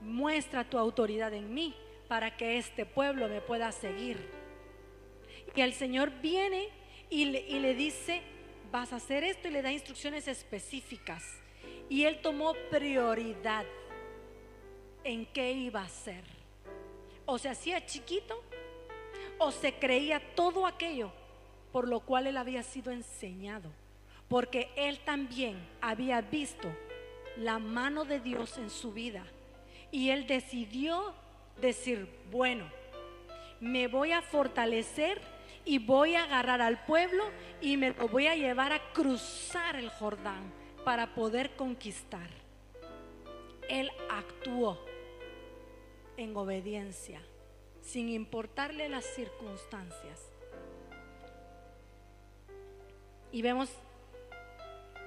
muestra 0.00 0.64
tu 0.64 0.78
autoridad 0.78 1.32
en 1.34 1.52
mí 1.52 1.74
para 2.06 2.36
que 2.36 2.58
este 2.58 2.86
pueblo 2.86 3.28
me 3.28 3.40
pueda 3.40 3.72
seguir. 3.72 4.30
Y 5.56 5.60
el 5.60 5.72
Señor 5.72 6.10
viene 6.20 6.68
y 7.10 7.24
le, 7.26 7.40
y 7.40 7.58
le 7.58 7.74
dice, 7.74 8.22
vas 8.70 8.92
a 8.92 8.96
hacer 8.96 9.24
esto 9.24 9.48
y 9.48 9.50
le 9.50 9.62
da 9.62 9.72
instrucciones 9.72 10.28
específicas. 10.28 11.24
Y 11.88 12.04
él 12.04 12.20
tomó 12.20 12.54
prioridad 12.70 13.64
en 15.04 15.26
qué 15.26 15.52
iba 15.52 15.80
a 15.80 15.84
hacer. 15.84 16.24
O 17.26 17.38
se 17.38 17.48
hacía 17.48 17.84
chiquito 17.84 18.42
o 19.38 19.50
se 19.50 19.74
creía 19.74 20.20
todo 20.34 20.66
aquello 20.66 21.12
por 21.72 21.88
lo 21.88 22.00
cual 22.00 22.26
él 22.26 22.36
había 22.36 22.62
sido 22.62 22.90
enseñado. 22.90 23.70
Porque 24.28 24.70
él 24.76 24.98
también 25.00 25.56
había 25.80 26.20
visto 26.20 26.68
la 27.36 27.58
mano 27.58 28.04
de 28.04 28.20
Dios 28.20 28.58
en 28.58 28.70
su 28.70 28.92
vida. 28.92 29.24
Y 29.90 30.10
él 30.10 30.26
decidió 30.26 31.14
decir, 31.60 32.08
bueno, 32.30 32.70
me 33.60 33.86
voy 33.88 34.12
a 34.12 34.22
fortalecer 34.22 35.20
y 35.68 35.78
voy 35.78 36.14
a 36.14 36.24
agarrar 36.24 36.62
al 36.62 36.82
pueblo 36.86 37.24
y 37.60 37.76
me 37.76 37.90
lo 37.90 38.08
voy 38.08 38.26
a 38.26 38.34
llevar 38.34 38.72
a 38.72 38.90
cruzar 38.94 39.76
el 39.76 39.90
Jordán 39.90 40.50
para 40.82 41.14
poder 41.14 41.56
conquistar. 41.56 42.30
Él 43.68 43.90
actuó 44.08 44.82
en 46.16 46.34
obediencia, 46.34 47.20
sin 47.82 48.08
importarle 48.08 48.88
las 48.88 49.04
circunstancias. 49.04 50.32
Y 53.30 53.42
vemos 53.42 53.68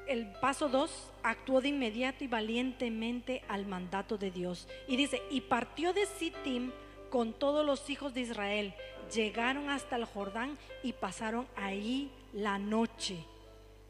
el 0.08 0.32
paso 0.34 0.70
2, 0.70 1.12
actuó 1.24 1.62
de 1.62 1.70
inmediato 1.70 2.24
y 2.24 2.28
valientemente 2.28 3.42
al 3.48 3.66
mandato 3.66 4.20
de 4.20 4.30
Dios. 4.30 4.68
Y 4.88 4.96
dice, 4.96 5.24
y 5.32 5.42
partió 5.42 5.92
de 5.92 6.06
Sittim 6.06 6.72
con 7.10 7.34
todos 7.34 7.66
los 7.66 7.90
hijos 7.90 8.14
de 8.14 8.22
Israel. 8.22 8.76
Llegaron 9.14 9.70
hasta 9.70 9.96
el 9.96 10.06
Jordán 10.06 10.58
y 10.84 10.94
pasaron 10.94 11.48
ahí 11.56 12.12
la 12.34 12.58
noche 12.58 13.26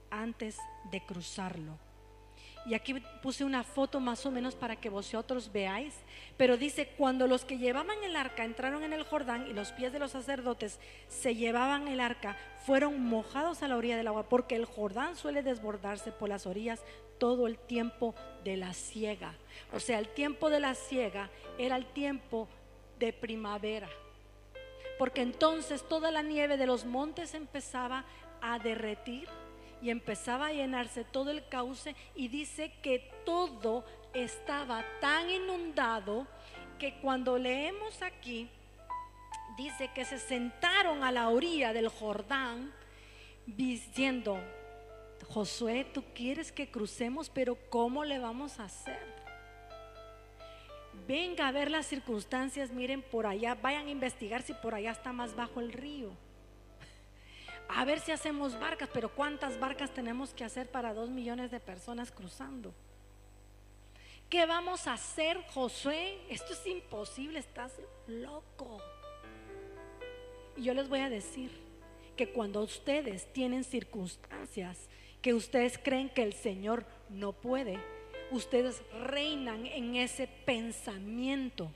antes 0.10 0.58
de 0.92 1.02
cruzarlo. 1.02 1.78
Y 2.66 2.76
aquí 2.76 2.94
puse 3.24 3.44
una 3.44 3.64
foto 3.64 4.00
más 4.00 4.24
o 4.26 4.32
menos 4.32 4.54
para 4.54 4.76
que 4.76 4.90
vosotros 4.90 5.52
veáis. 5.52 5.96
Pero 6.38 6.58
dice, 6.58 6.90
cuando 6.98 7.26
los 7.28 7.44
que 7.44 7.58
llevaban 7.58 8.04
el 8.04 8.16
arca 8.16 8.46
entraron 8.46 8.84
en 8.84 8.94
el 8.94 9.04
Jordán 9.04 9.48
y 9.48 9.54
los 9.54 9.72
pies 9.72 9.92
de 9.92 10.00
los 10.00 10.12
sacerdotes 10.12 10.80
se 11.08 11.36
llevaban 11.36 11.88
el 11.88 12.00
arca, 12.00 12.38
fueron 12.66 13.04
mojados 13.04 13.64
a 13.64 13.68
la 13.68 13.78
orilla 13.78 13.98
del 13.98 14.08
agua, 14.08 14.30
porque 14.30 14.56
el 14.56 14.66
Jordán 14.66 15.16
suele 15.16 15.42
desbordarse 15.42 16.12
por 16.12 16.30
las 16.30 16.46
orillas 16.46 16.84
todo 17.18 17.48
el 17.48 17.58
tiempo 17.58 18.14
de 18.44 18.58
la 18.58 18.74
siega. 18.74 19.34
O 19.74 19.80
sea, 19.80 19.98
el 19.98 20.10
tiempo 20.10 20.50
de 20.50 20.60
la 20.60 20.76
siega 20.76 21.30
era 21.58 21.76
el 21.76 21.86
tiempo 21.88 22.48
de 23.00 23.12
primavera. 23.12 23.90
Porque 25.02 25.24
entonces 25.24 25.82
toda 25.90 26.12
la 26.12 26.22
nieve 26.22 26.58
de 26.58 26.68
los 26.68 26.86
montes 26.86 27.34
empezaba 27.34 28.06
a 28.40 28.60
derretir 28.60 29.28
y 29.82 29.90
empezaba 29.90 30.46
a 30.46 30.54
llenarse 30.54 31.04
todo 31.04 31.32
el 31.32 31.48
cauce 31.48 31.96
y 32.14 32.28
dice 32.28 32.72
que 32.84 33.12
todo 33.26 33.84
estaba 34.14 34.86
tan 35.00 35.28
inundado 35.28 36.28
que 36.78 37.00
cuando 37.00 37.40
leemos 37.40 38.04
aquí, 38.04 38.48
dice 39.58 39.90
que 39.96 40.06
se 40.06 40.20
sentaron 40.20 41.04
a 41.04 41.12
la 41.12 41.30
orilla 41.30 41.74
del 41.74 41.88
Jordán 41.88 42.72
diciendo, 43.48 44.40
Josué, 45.30 45.84
tú 45.84 46.04
quieres 46.14 46.52
que 46.52 46.70
crucemos, 46.70 47.32
pero 47.32 47.58
¿cómo 47.72 48.06
le 48.06 48.20
vamos 48.20 48.60
a 48.60 48.66
hacer? 48.66 49.21
Venga 51.12 51.48
a 51.48 51.52
ver 51.52 51.70
las 51.70 51.88
circunstancias, 51.88 52.72
miren 52.72 53.02
por 53.02 53.28
allá, 53.28 53.56
vayan 53.56 53.88
a 53.88 53.92
investigar 53.92 54.42
si 54.44 54.54
por 54.54 54.74
allá 54.74 54.92
está 54.92 55.12
más 55.12 55.36
bajo 55.36 55.60
el 55.60 55.74
río 55.74 56.12
a 57.76 57.86
ver 57.86 58.00
si 58.00 58.12
hacemos 58.12 58.60
barcas, 58.60 58.90
pero 58.94 59.10
¿cuántas 59.10 59.60
barcas 59.60 59.94
tenemos 59.94 60.34
que 60.34 60.44
hacer 60.44 60.70
para 60.70 60.94
dos 60.94 61.10
millones 61.10 61.52
de 61.52 61.60
personas 61.60 62.12
cruzando? 62.12 62.74
¿Qué 64.30 64.46
vamos 64.46 64.88
a 64.88 64.94
hacer, 64.94 65.38
Josué? 65.54 66.20
Esto 66.30 66.54
es 66.54 66.66
imposible, 66.68 67.40
estás 67.40 67.74
loco. 68.08 68.80
Y 70.58 70.64
yo 70.64 70.74
les 70.74 70.90
voy 70.90 71.00
a 71.00 71.10
decir 71.10 71.52
que 72.16 72.32
cuando 72.32 72.62
ustedes 72.62 73.32
tienen 73.32 73.64
circunstancias 73.64 74.90
que 75.22 75.34
ustedes 75.34 75.78
creen 75.78 76.10
que 76.10 76.24
el 76.24 76.34
Señor 76.34 76.86
no 77.10 77.32
puede, 77.32 77.80
ustedes 78.32 78.82
reinan 79.04 79.66
en 79.66 79.96
ese 79.96 80.28
pensamiento, 80.28 81.72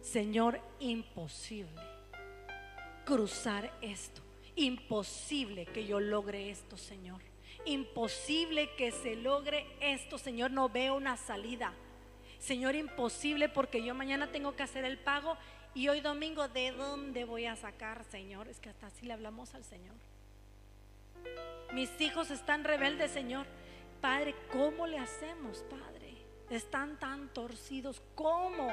Señor, 0.00 0.60
imposible 0.80 1.80
cruzar 3.04 3.72
esto. 3.80 4.22
Imposible 4.56 5.66
que 5.66 5.86
yo 5.86 6.00
logre 6.00 6.50
esto, 6.50 6.76
Señor. 6.76 7.20
Imposible 7.66 8.70
que 8.76 8.92
se 8.92 9.16
logre 9.16 9.66
esto, 9.80 10.18
Señor. 10.18 10.50
No 10.50 10.68
veo 10.68 10.96
una 10.96 11.16
salida. 11.16 11.72
Señor, 12.38 12.74
imposible 12.74 13.48
porque 13.48 13.82
yo 13.82 13.94
mañana 13.94 14.30
tengo 14.30 14.54
que 14.54 14.62
hacer 14.62 14.84
el 14.84 14.98
pago 14.98 15.36
y 15.74 15.88
hoy 15.88 16.00
domingo, 16.00 16.46
¿de 16.48 16.72
dónde 16.72 17.24
voy 17.24 17.46
a 17.46 17.56
sacar, 17.56 18.04
Señor? 18.04 18.48
Es 18.48 18.60
que 18.60 18.68
hasta 18.68 18.86
así 18.86 19.06
le 19.06 19.12
hablamos 19.12 19.54
al 19.54 19.64
Señor. 19.64 19.94
Mis 21.72 22.00
hijos 22.00 22.30
están 22.30 22.64
rebeldes, 22.64 23.10
Señor. 23.10 23.46
Padre, 24.04 24.34
¿cómo 24.52 24.86
le 24.86 24.98
hacemos, 24.98 25.64
Padre? 25.70 26.12
Están 26.50 26.98
tan 26.98 27.32
torcidos. 27.32 28.02
¿Cómo? 28.14 28.70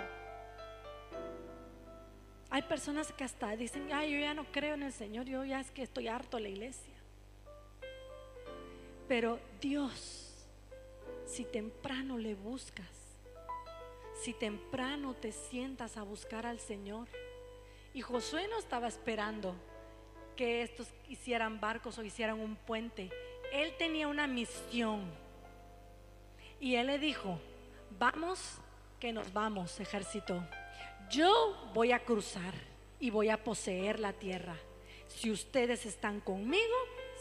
Hay 2.50 2.62
personas 2.64 3.14
que 3.14 3.24
hasta 3.24 3.56
dicen, 3.56 3.94
ay, 3.94 4.12
yo 4.12 4.20
ya 4.20 4.34
no 4.34 4.44
creo 4.52 4.74
en 4.74 4.84
el 4.84 4.92
Señor, 4.92 5.28
yo 5.28 5.46
ya 5.46 5.62
es 5.62 5.72
que 5.72 5.84
estoy 5.84 6.10
harto 6.10 6.36
de 6.36 6.44
la 6.44 6.50
iglesia. 6.50 6.94
Pero 9.08 9.40
Dios, 9.62 10.50
si 11.26 11.46
temprano 11.46 12.18
le 12.18 12.36
buscas, 12.36 12.92
si 14.22 14.34
temprano 14.34 15.14
te 15.14 15.32
sientas 15.32 15.96
a 15.96 16.04
buscar 16.04 16.46
al 16.46 16.60
Señor, 16.60 17.08
y 17.94 18.02
Josué 18.02 18.50
no 18.50 18.60
estaba 18.60 18.90
esperando 18.90 19.56
que 20.36 20.62
estos 20.62 20.90
hicieran 21.08 21.62
barcos 21.62 21.98
o 21.98 22.04
hicieran 22.04 22.38
un 22.38 22.58
puente, 22.58 23.10
él 23.52 23.74
tenía 23.78 24.08
una 24.08 24.28
misión. 24.28 25.02
Y 26.60 26.76
él 26.76 26.88
le 26.88 27.00
dijo, 27.00 27.40
vamos, 27.98 28.58
que 29.00 29.12
nos 29.12 29.32
vamos, 29.34 29.80
ejército 29.80 30.44
yo 31.12 31.58
voy 31.74 31.92
a 31.92 32.00
cruzar 32.00 32.54
y 33.00 33.10
voy 33.10 33.30
a 33.30 33.44
poseer 33.44 34.00
la 34.00 34.14
tierra. 34.14 34.56
Si 35.08 35.30
ustedes 35.30 35.86
están 35.86 36.22
conmigo, 36.22 36.76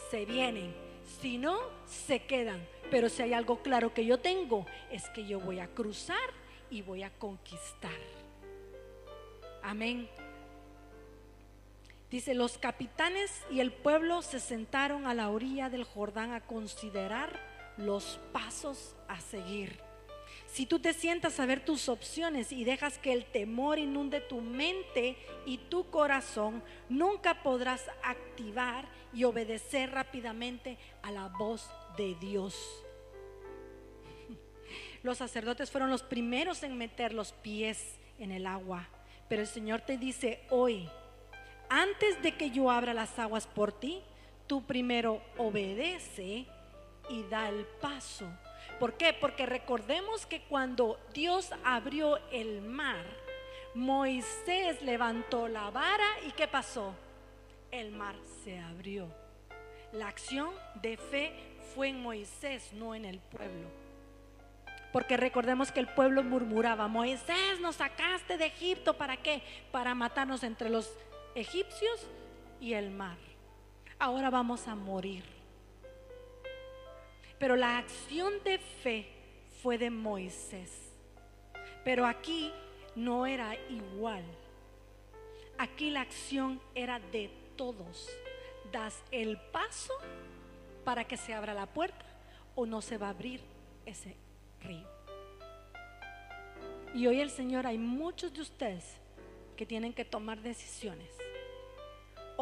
se 0.09 0.25
vienen. 0.25 0.73
Si 1.19 1.37
no, 1.37 1.59
se 1.85 2.23
quedan. 2.23 2.65
Pero 2.89 3.09
si 3.09 3.21
hay 3.21 3.33
algo 3.33 3.61
claro 3.61 3.93
que 3.93 4.05
yo 4.05 4.19
tengo, 4.19 4.65
es 4.89 5.09
que 5.09 5.27
yo 5.27 5.39
voy 5.39 5.59
a 5.59 5.67
cruzar 5.67 6.17
y 6.69 6.81
voy 6.81 7.03
a 7.03 7.09
conquistar. 7.09 7.91
Amén. 9.61 10.09
Dice, 12.11 12.33
los 12.33 12.57
capitanes 12.57 13.31
y 13.49 13.61
el 13.61 13.71
pueblo 13.71 14.21
se 14.21 14.41
sentaron 14.41 15.07
a 15.07 15.13
la 15.13 15.29
orilla 15.29 15.69
del 15.69 15.85
Jordán 15.85 16.33
a 16.33 16.41
considerar 16.41 17.39
los 17.77 18.19
pasos 18.33 18.97
a 19.07 19.21
seguir. 19.21 19.79
Si 20.45 20.65
tú 20.65 20.79
te 20.79 20.91
sientas 20.91 21.39
a 21.39 21.45
ver 21.45 21.63
tus 21.63 21.87
opciones 21.87 22.51
y 22.51 22.65
dejas 22.65 22.97
que 22.97 23.13
el 23.13 23.23
temor 23.23 23.79
inunde 23.79 24.19
tu 24.19 24.41
mente 24.41 25.15
y 25.45 25.57
tu 25.57 25.89
corazón, 25.89 26.61
nunca 26.89 27.43
podrás 27.43 27.85
activar 28.03 28.89
y 29.13 29.23
obedecer 29.23 29.91
rápidamente 29.91 30.77
a 31.03 31.11
la 31.11 31.29
voz 31.29 31.69
de 31.95 32.15
Dios. 32.15 32.83
Los 35.03 35.19
sacerdotes 35.19 35.71
fueron 35.71 35.89
los 35.89 36.03
primeros 36.03 36.63
en 36.63 36.77
meter 36.77 37.13
los 37.13 37.31
pies 37.31 37.97
en 38.19 38.33
el 38.33 38.45
agua, 38.45 38.89
pero 39.29 39.41
el 39.41 39.47
Señor 39.47 39.81
te 39.81 39.97
dice 39.97 40.45
hoy, 40.49 40.89
antes 41.71 42.21
de 42.21 42.35
que 42.35 42.51
yo 42.51 42.69
abra 42.69 42.93
las 42.93 43.17
aguas 43.17 43.47
por 43.47 43.71
ti, 43.71 44.01
tú 44.45 44.61
primero 44.61 45.21
obedece 45.37 46.45
y 47.09 47.23
da 47.29 47.47
el 47.47 47.65
paso. 47.79 48.27
¿Por 48.77 48.97
qué? 48.97 49.13
Porque 49.13 49.45
recordemos 49.45 50.25
que 50.25 50.41
cuando 50.41 50.99
Dios 51.13 51.51
abrió 51.63 52.17
el 52.29 52.61
mar, 52.61 53.05
Moisés 53.73 54.81
levantó 54.81 55.47
la 55.47 55.69
vara 55.69 56.07
y 56.27 56.31
¿qué 56.31 56.45
pasó? 56.45 56.93
El 57.71 57.91
mar 57.91 58.15
se 58.43 58.59
abrió. 58.59 59.07
La 59.93 60.09
acción 60.09 60.49
de 60.81 60.97
fe 60.97 61.31
fue 61.73 61.87
en 61.87 62.01
Moisés, 62.01 62.73
no 62.73 62.93
en 62.93 63.05
el 63.05 63.19
pueblo. 63.19 63.69
Porque 64.91 65.15
recordemos 65.15 65.71
que 65.71 65.79
el 65.79 65.87
pueblo 65.87 66.21
murmuraba, 66.21 66.89
Moisés, 66.89 67.61
nos 67.61 67.77
sacaste 67.77 68.37
de 68.37 68.47
Egipto, 68.47 68.97
¿para 68.97 69.15
qué? 69.15 69.41
Para 69.71 69.95
matarnos 69.95 70.43
entre 70.43 70.69
los 70.69 70.91
egipcios 71.35 72.07
y 72.59 72.73
el 72.73 72.91
mar. 72.91 73.17
Ahora 73.99 74.29
vamos 74.29 74.67
a 74.67 74.75
morir. 74.75 75.23
Pero 77.39 77.55
la 77.55 77.77
acción 77.77 78.33
de 78.43 78.59
fe 78.59 79.07
fue 79.61 79.77
de 79.77 79.89
Moisés. 79.89 80.91
Pero 81.83 82.05
aquí 82.05 82.51
no 82.95 83.25
era 83.25 83.55
igual. 83.69 84.23
Aquí 85.57 85.89
la 85.89 86.01
acción 86.01 86.61
era 86.75 86.99
de 86.99 87.29
todos. 87.55 88.09
Das 88.71 89.03
el 89.11 89.37
paso 89.51 89.93
para 90.83 91.03
que 91.05 91.17
se 91.17 91.33
abra 91.33 91.53
la 91.53 91.65
puerta 91.65 92.05
o 92.55 92.65
no 92.65 92.81
se 92.81 92.97
va 92.97 93.07
a 93.07 93.11
abrir 93.11 93.41
ese 93.85 94.15
río. 94.61 94.87
Y 96.93 97.07
hoy 97.07 97.21
el 97.21 97.29
Señor, 97.29 97.65
hay 97.65 97.77
muchos 97.77 98.33
de 98.33 98.41
ustedes 98.41 98.97
que 99.55 99.65
tienen 99.65 99.93
que 99.93 100.03
tomar 100.03 100.41
decisiones. 100.41 101.20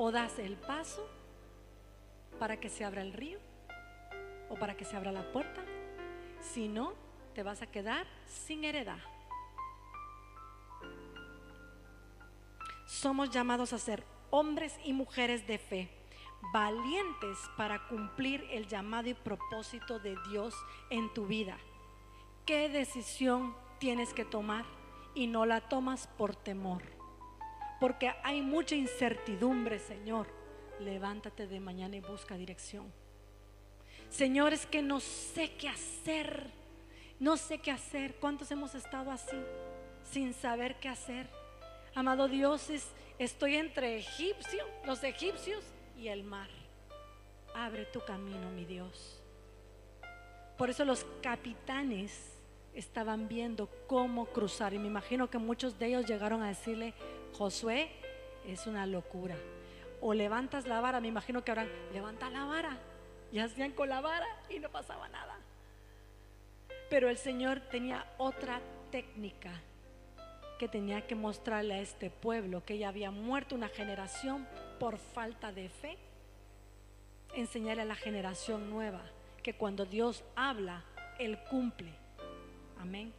O 0.01 0.13
das 0.13 0.39
el 0.39 0.55
paso 0.55 1.05
para 2.39 2.57
que 2.57 2.69
se 2.69 2.85
abra 2.85 3.01
el 3.01 3.11
río 3.11 3.37
o 4.47 4.55
para 4.55 4.77
que 4.77 4.85
se 4.85 4.95
abra 4.95 5.11
la 5.11 5.29
puerta. 5.33 5.61
Si 6.39 6.69
no, 6.69 6.93
te 7.35 7.43
vas 7.43 7.61
a 7.61 7.67
quedar 7.67 8.07
sin 8.25 8.63
heredad. 8.63 8.99
Somos 12.85 13.29
llamados 13.29 13.73
a 13.73 13.77
ser 13.77 14.05
hombres 14.29 14.79
y 14.85 14.93
mujeres 14.93 15.45
de 15.47 15.57
fe, 15.57 15.89
valientes 16.53 17.37
para 17.57 17.85
cumplir 17.89 18.47
el 18.51 18.69
llamado 18.69 19.09
y 19.09 19.13
propósito 19.15 19.99
de 19.99 20.15
Dios 20.29 20.55
en 20.89 21.13
tu 21.13 21.25
vida. 21.25 21.57
¿Qué 22.45 22.69
decisión 22.69 23.53
tienes 23.79 24.13
que 24.13 24.23
tomar? 24.23 24.63
Y 25.13 25.27
no 25.27 25.45
la 25.45 25.59
tomas 25.59 26.07
por 26.07 26.37
temor 26.37 26.98
porque 27.79 28.13
hay 28.23 28.41
mucha 28.41 28.75
incertidumbre, 28.75 29.79
Señor. 29.79 30.27
Levántate 30.79 31.47
de 31.47 31.59
mañana 31.59 31.95
y 31.95 32.01
busca 32.01 32.35
dirección. 32.35 32.91
Señor, 34.09 34.53
es 34.53 34.65
que 34.65 34.81
no 34.81 34.99
sé 34.99 35.51
qué 35.57 35.69
hacer. 35.69 36.47
No 37.19 37.37
sé 37.37 37.59
qué 37.59 37.71
hacer. 37.71 38.15
¿Cuántos 38.15 38.49
hemos 38.51 38.75
estado 38.75 39.11
así? 39.11 39.37
Sin 40.03 40.33
saber 40.33 40.79
qué 40.79 40.89
hacer. 40.89 41.29
Amado 41.95 42.27
Dios, 42.27 42.69
estoy 43.17 43.55
entre 43.55 43.97
egipcio, 43.97 44.65
los 44.85 45.03
egipcios 45.03 45.63
y 45.97 46.07
el 46.07 46.23
mar. 46.23 46.49
Abre 47.53 47.85
tu 47.85 47.99
camino, 48.01 48.49
mi 48.51 48.65
Dios. 48.65 49.21
Por 50.57 50.69
eso 50.69 50.85
los 50.85 51.05
capitanes 51.21 52.33
estaban 52.73 53.27
viendo 53.27 53.69
cómo 53.87 54.25
cruzar. 54.25 54.73
Y 54.73 54.79
me 54.79 54.87
imagino 54.87 55.29
que 55.29 55.37
muchos 55.37 55.77
de 55.77 55.87
ellos 55.87 56.05
llegaron 56.05 56.41
a 56.41 56.47
decirle, 56.47 56.93
Josué, 57.37 57.89
es 58.45 58.67
una 58.67 58.85
locura. 58.85 59.35
O 60.01 60.13
levantas 60.13 60.65
la 60.67 60.81
vara, 60.81 60.99
me 60.99 61.07
imagino 61.07 61.43
que 61.43 61.51
ahora 61.51 61.67
levanta 61.93 62.29
la 62.29 62.45
vara. 62.45 62.77
Y 63.31 63.39
hacían 63.39 63.71
con 63.71 63.89
la 63.89 64.01
vara 64.01 64.27
y 64.49 64.59
no 64.59 64.69
pasaba 64.69 65.07
nada. 65.09 65.37
Pero 66.89 67.09
el 67.09 67.17
Señor 67.17 67.59
tenía 67.59 68.05
otra 68.17 68.61
técnica 68.91 69.51
que 70.57 70.67
tenía 70.67 71.05
que 71.07 71.15
mostrarle 71.15 71.75
a 71.75 71.79
este 71.79 72.09
pueblo, 72.09 72.65
que 72.65 72.77
ya 72.77 72.89
había 72.89 73.11
muerto 73.11 73.55
una 73.55 73.69
generación 73.69 74.47
por 74.79 74.97
falta 74.97 75.51
de 75.51 75.69
fe. 75.69 75.97
Enseñarle 77.33 77.83
a 77.83 77.85
la 77.85 77.95
generación 77.95 78.69
nueva 78.69 79.01
que 79.43 79.53
cuando 79.53 79.85
Dios 79.85 80.23
habla, 80.35 80.83
Él 81.19 81.39
cumple. 81.49 81.93
Amén. 82.79 83.13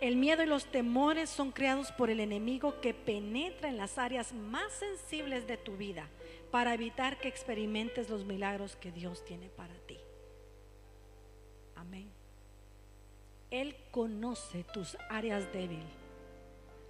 El 0.00 0.16
miedo 0.16 0.42
y 0.42 0.46
los 0.46 0.64
temores 0.64 1.28
son 1.28 1.52
creados 1.52 1.92
por 1.92 2.08
el 2.08 2.20
enemigo 2.20 2.80
que 2.80 2.94
penetra 2.94 3.68
en 3.68 3.76
las 3.76 3.98
áreas 3.98 4.32
más 4.32 4.72
sensibles 4.72 5.46
de 5.46 5.58
tu 5.58 5.76
vida 5.76 6.08
para 6.50 6.72
evitar 6.72 7.18
que 7.18 7.28
experimentes 7.28 8.08
los 8.08 8.24
milagros 8.24 8.76
que 8.76 8.92
Dios 8.92 9.22
tiene 9.26 9.50
para 9.50 9.74
ti. 9.86 9.98
Amén. 11.76 12.10
Él 13.50 13.76
conoce 13.90 14.64
tus 14.64 14.96
áreas 15.10 15.52
débiles. 15.52 15.84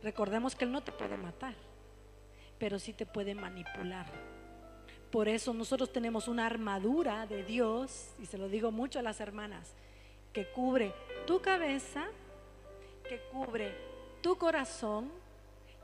Recordemos 0.03 0.55
que 0.55 0.65
Él 0.65 0.73
no 0.73 0.83
te 0.83 0.93
puede 0.93 1.17
matar, 1.17 1.55
pero 2.59 2.79
sí 2.79 2.93
te 2.93 3.07
puede 3.07 3.35
manipular. 3.35 4.07
Por 5.11 5.29
eso 5.29 5.53
nosotros 5.53 5.93
tenemos 5.93 6.29
una 6.29 6.47
armadura 6.47 7.27
de 7.27 7.43
Dios, 7.43 8.15
y 8.21 8.27
se 8.27 8.39
lo 8.39 8.49
digo 8.49 8.71
mucho 8.71 9.01
a 9.01 9.03
las 9.03 9.21
hermanas, 9.21 9.75
que 10.33 10.47
cubre 10.53 10.95
tu 11.27 11.43
cabeza, 11.43 12.07
que 13.11 13.19
cubre 13.33 13.75
tu 14.23 14.37
corazón, 14.37 15.11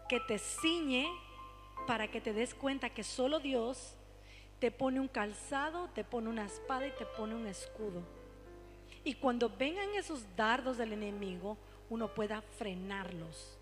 que 0.08 0.20
te 0.20 0.38
ciñe 0.38 1.08
para 1.84 2.08
que 2.08 2.20
te 2.20 2.32
des 2.32 2.54
cuenta 2.54 2.90
que 2.90 3.02
solo 3.02 3.40
Dios 3.40 3.96
te 4.60 4.70
pone 4.70 5.00
un 5.00 5.08
calzado, 5.08 5.88
te 5.88 6.04
pone 6.04 6.28
una 6.28 6.46
espada 6.46 6.86
y 6.86 6.92
te 6.92 7.04
pone 7.04 7.34
un 7.34 7.48
escudo. 7.48 8.00
Y 9.02 9.14
cuando 9.14 9.50
vengan 9.50 9.92
esos 9.96 10.24
dardos 10.36 10.78
del 10.78 10.92
enemigo, 10.92 11.58
uno 11.90 12.14
pueda 12.14 12.42
frenarlos. 12.42 13.58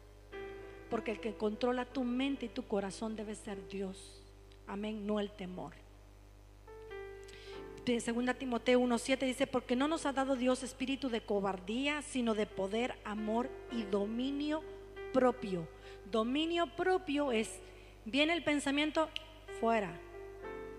Porque 0.91 1.13
el 1.13 1.21
que 1.21 1.35
controla 1.35 1.87
tu 1.87 2.05
mente 2.05 2.45
y 2.47 2.51
tu 2.51 2.69
corazón 2.69 3.17
debe 3.17 3.35
ser 3.35 3.67
Dios. 3.69 4.23
Amén, 4.67 5.07
no 5.07 5.21
el 5.21 5.31
temor. 5.31 5.73
De 7.85 8.01
2 8.01 8.39
Timoteo 8.39 8.81
1.7 8.81 9.27
dice, 9.27 9.47
porque 9.47 9.77
no 9.77 9.89
nos 9.89 10.07
ha 10.07 10.13
dado 10.13 10.37
Dios 10.37 10.63
espíritu 10.63 11.11
de 11.11 11.21
cobardía, 11.21 12.01
sino 12.01 12.35
de 12.35 12.47
poder, 12.47 12.95
amor 13.05 13.51
y 13.71 13.83
dominio 13.83 14.63
propio. 15.13 15.69
Dominio 16.11 16.67
propio 16.77 17.31
es, 17.31 17.61
viene 18.07 18.33
el 18.33 18.43
pensamiento, 18.43 19.11
fuera, 19.61 20.01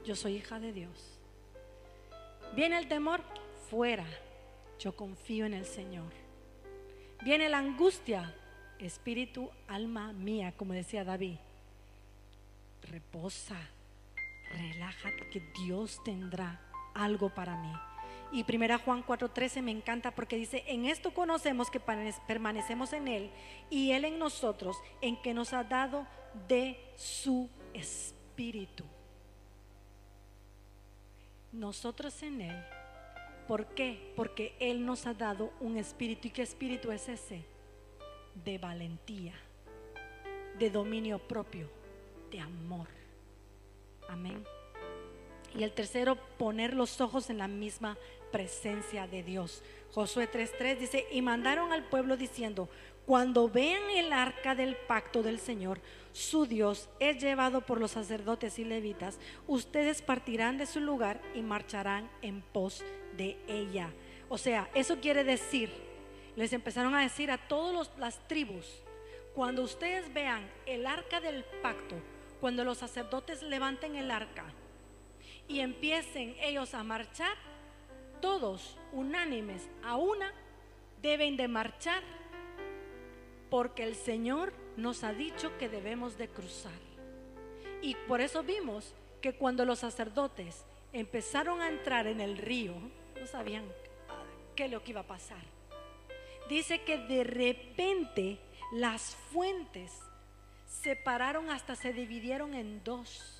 yo 0.04 0.16
soy 0.16 0.38
hija 0.38 0.60
de 0.60 0.74
Dios. 0.74 1.20
Viene 2.56 2.80
el 2.80 2.88
temor, 2.88 3.22
fuera, 3.70 4.08
yo 4.80 4.96
confío 4.96 5.46
en 5.46 5.54
el 5.54 5.66
Señor. 5.66 6.12
Viene 7.24 7.50
la 7.50 7.60
angustia, 7.60 8.34
espíritu, 8.80 9.52
alma 9.68 10.12
mía, 10.12 10.54
como 10.58 10.74
decía 10.74 11.04
David. 11.04 11.38
Reposa, 12.90 13.60
relájate, 14.52 15.30
que 15.32 15.42
Dios 15.64 16.04
tendrá 16.04 16.60
algo 16.96 17.30
para 17.30 17.56
mí. 17.56 17.72
Y 18.32 18.44
primera 18.44 18.80
Juan 18.80 19.04
4:13 19.06 19.62
me 19.62 19.72
encanta 19.72 20.12
porque 20.12 20.36
dice, 20.36 20.64
en 20.68 20.86
esto 20.86 21.14
conocemos 21.14 21.70
que 21.70 21.80
permanecemos 21.80 22.94
en 22.94 23.08
Él 23.08 23.32
y 23.70 23.92
Él 23.92 24.06
en 24.06 24.18
nosotros, 24.18 24.78
en 25.02 25.22
que 25.22 25.34
nos 25.34 25.54
ha 25.54 25.64
dado 25.64 26.08
de 26.48 26.80
su 26.96 27.50
espíritu. 27.74 28.84
Nosotros 31.52 32.22
en 32.24 32.42
Él. 32.42 32.66
¿Por 33.48 33.68
qué? 33.68 34.12
Porque 34.16 34.56
Él 34.60 34.86
nos 34.86 35.06
ha 35.06 35.14
dado 35.14 35.54
un 35.60 35.78
espíritu. 35.78 36.28
¿Y 36.28 36.32
qué 36.32 36.42
espíritu 36.42 36.92
es 36.92 37.08
ese? 37.08 37.46
De 38.44 38.58
valentía, 38.58 39.34
de 40.58 40.70
dominio 40.70 41.20
propio, 41.20 41.70
de 42.32 42.40
amor. 42.40 42.88
Amén. 44.10 44.44
Y 45.58 45.64
el 45.64 45.72
tercero, 45.72 46.18
poner 46.38 46.74
los 46.74 47.00
ojos 47.00 47.30
en 47.30 47.38
la 47.38 47.48
misma 47.48 47.98
presencia 48.32 49.08
de 49.08 49.24
Dios. 49.24 49.64
Josué 49.94 50.30
3:3 50.30 50.78
dice, 50.78 51.08
y 51.12 51.22
mandaron 51.22 51.72
al 51.72 51.86
pueblo 51.86 52.18
diciendo, 52.18 52.68
cuando 53.06 53.48
vean 53.48 53.90
el 53.92 54.12
arca 54.12 54.56
del 54.56 54.76
pacto 54.76 55.24
del 55.24 55.40
Señor, 55.40 55.80
su 56.12 56.46
Dios, 56.46 56.90
es 57.00 57.22
llevado 57.22 57.62
por 57.62 57.80
los 57.80 57.92
sacerdotes 57.92 58.60
y 58.60 58.66
levitas, 58.66 59.20
ustedes 59.48 60.02
partirán 60.02 60.58
de 60.58 60.66
su 60.66 60.82
lugar 60.82 61.22
y 61.34 61.42
marcharán 61.42 62.10
en 62.22 62.42
pos 62.42 62.84
de 63.16 63.38
ella. 63.48 63.94
O 64.28 64.38
sea, 64.38 64.70
eso 64.74 65.00
quiere 65.00 65.24
decir, 65.24 65.72
les 66.36 66.52
empezaron 66.52 66.96
a 66.96 67.02
decir 67.02 67.32
a 67.32 67.38
todas 67.48 67.90
las 67.98 68.28
tribus, 68.28 68.66
cuando 69.34 69.62
ustedes 69.62 70.14
vean 70.14 70.50
el 70.66 70.86
arca 70.88 71.22
del 71.22 71.46
pacto, 71.62 71.96
cuando 72.42 72.66
los 72.66 72.80
sacerdotes 72.80 73.44
levanten 73.44 73.96
el 73.96 74.12
arca 74.12 74.46
y 75.48 75.60
empiecen 75.60 76.36
ellos 76.40 76.74
a 76.74 76.84
marchar, 76.84 77.36
todos 78.22 78.78
unánimes 78.92 79.70
a 79.84 79.96
una 79.98 80.34
deben 81.02 81.38
de 81.38 81.48
marchar 81.48 82.04
porque 83.50 83.84
el 83.84 83.96
Señor 83.96 84.54
nos 84.76 85.04
ha 85.04 85.14
dicho 85.14 85.58
que 85.58 85.70
debemos 85.70 86.18
de 86.18 86.28
cruzar. 86.28 86.74
Y 87.82 87.96
por 88.08 88.22
eso 88.22 88.44
vimos 88.44 88.94
que 89.22 89.34
cuando 89.34 89.66
los 89.66 89.80
sacerdotes 89.80 90.66
empezaron 90.92 91.62
a 91.62 91.70
entrar 91.70 92.08
en 92.08 92.22
el 92.22 92.38
río, 92.38 92.74
no 93.20 93.28
sabían 93.28 93.66
qué 94.56 94.68
lo 94.68 94.84
que 94.84 94.92
iba 94.92 95.02
a 95.02 95.08
pasar. 95.08 95.44
Dice 96.50 96.82
que 96.84 96.98
de 96.98 97.24
repente 97.24 98.40
las 98.74 99.16
fuentes 99.32 99.92
se 100.66 100.96
pararon 100.96 101.50
hasta 101.50 101.76
se 101.76 101.94
dividieron 101.94 102.54
en 102.54 102.84
dos. 102.84 103.35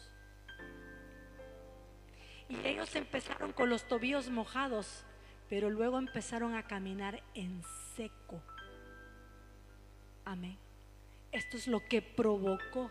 Y 2.48 2.68
ellos 2.68 2.96
empezaron 2.96 3.54
con 3.54 3.70
los 3.70 3.88
tobillos 3.88 4.30
mojados, 4.30 5.04
pero 5.50 5.70
luego 5.70 5.98
empezaron 5.98 6.56
a 6.56 6.64
caminar 6.64 7.24
en 7.34 7.64
seco. 7.96 8.42
Amén. 10.24 10.58
Esto 11.32 11.58
es 11.58 11.68
lo 11.68 11.84
que 11.86 12.02
provocó 12.02 12.90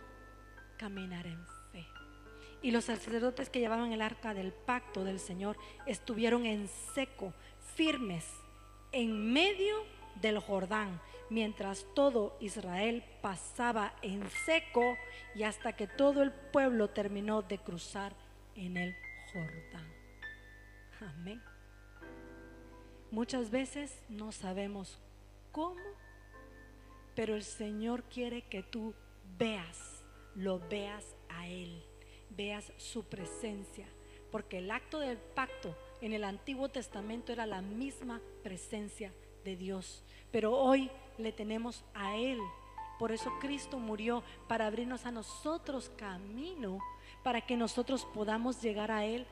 caminar 0.76 1.26
en 1.26 1.44
fe. 1.72 1.86
Y 2.62 2.70
los 2.70 2.84
sacerdotes 2.84 3.50
que 3.50 3.60
llevaban 3.60 3.92
el 3.92 4.02
arca 4.02 4.34
del 4.34 4.52
pacto 4.52 5.04
del 5.04 5.20
Señor 5.20 5.56
estuvieron 5.86 6.46
en 6.46 6.68
seco, 6.94 7.32
firmes, 7.74 8.24
en 8.92 9.32
medio 9.32 9.76
del 10.20 10.38
Jordán, 10.38 11.00
mientras 11.30 11.86
todo 11.94 12.36
Israel 12.40 13.04
pasaba 13.20 13.94
en 14.02 14.28
seco 14.46 14.96
y 15.34 15.42
hasta 15.42 15.74
que 15.74 15.86
todo 15.86 16.22
el 16.22 16.32
pueblo 16.32 16.90
terminó 16.90 17.42
de 17.42 17.58
cruzar 17.58 18.14
en 18.54 18.76
el 18.76 18.96
Amén. 21.00 21.42
Muchas 23.10 23.50
veces 23.50 24.02
no 24.08 24.32
sabemos 24.32 24.98
cómo 25.52 25.80
pero 27.14 27.34
el 27.34 27.44
Señor 27.44 28.02
quiere 28.04 28.42
que 28.42 28.62
tú 28.62 28.94
veas, 29.38 30.04
lo 30.34 30.58
veas 30.68 31.04
a 31.28 31.46
Él, 31.46 31.82
veas 32.30 32.72
su 32.76 33.04
presencia. 33.04 33.86
Porque 34.30 34.58
el 34.58 34.70
acto 34.70 34.98
del 34.98 35.16
pacto 35.16 35.76
en 36.00 36.12
el 36.12 36.24
Antiguo 36.24 36.68
Testamento 36.68 37.32
era 37.32 37.46
la 37.46 37.62
misma 37.62 38.20
presencia 38.42 39.12
de 39.44 39.56
Dios. 39.56 40.02
Pero 40.32 40.56
hoy 40.56 40.90
le 41.18 41.30
tenemos 41.30 41.84
a 41.94 42.16
Él. 42.16 42.40
Por 42.98 43.12
eso 43.12 43.32
Cristo 43.40 43.78
murió 43.78 44.24
para 44.48 44.66
abrirnos 44.66 45.06
a 45.06 45.12
nosotros 45.12 45.90
camino, 45.96 46.78
para 47.24 47.40
que 47.40 47.56
nosotros 47.56 48.04
podamos 48.04 48.62
llegar 48.62 48.92
a 48.92 49.04
Él 49.04 49.26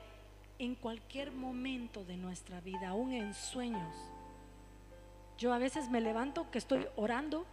en 0.58 0.74
cualquier 0.74 1.30
momento 1.30 2.04
de 2.04 2.16
nuestra 2.16 2.60
vida, 2.60 2.88
aún 2.88 3.12
en 3.12 3.34
sueños. 3.34 3.94
Yo 5.38 5.52
a 5.52 5.58
veces 5.58 5.90
me 5.90 6.00
levanto 6.00 6.50
que 6.50 6.58
estoy 6.58 6.86
orando 6.96 7.46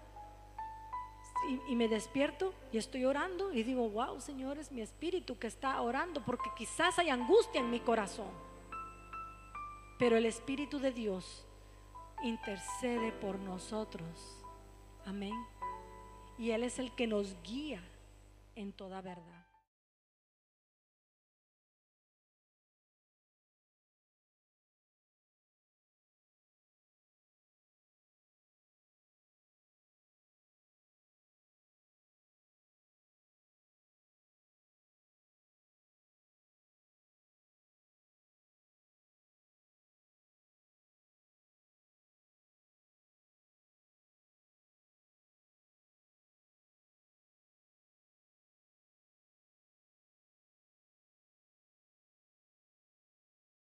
y, 1.68 1.76
me 1.76 1.88
despierto 1.88 2.54
y 2.72 2.78
estoy 2.78 3.06
orando 3.06 3.52
y 3.52 3.64
digo, 3.64 3.90
wow, 3.90 4.20
Señor, 4.22 4.58
es 4.58 4.72
mi 4.72 4.82
espíritu 4.82 5.38
que 5.38 5.48
está 5.48 5.82
orando 5.82 6.24
porque 6.24 6.50
quizás 6.58 7.00
hay 7.00 7.10
angustia 7.10 7.60
en 7.60 7.70
mi 7.70 7.80
corazón. 7.80 8.30
Pero 9.98 10.16
el 10.16 10.26
Espíritu 10.26 10.80
de 10.80 10.92
Dios 10.94 11.46
intercede 12.24 13.12
por 13.12 13.38
nosotros. 13.40 14.46
Amén. 15.06 15.36
Y 16.38 16.52
Él 16.52 16.64
es 16.64 16.80
el 16.80 16.94
que 16.94 17.08
nos 17.08 17.36
guía 17.44 17.82
en 18.56 18.72
toda 18.72 19.02
verdad. 19.02 19.49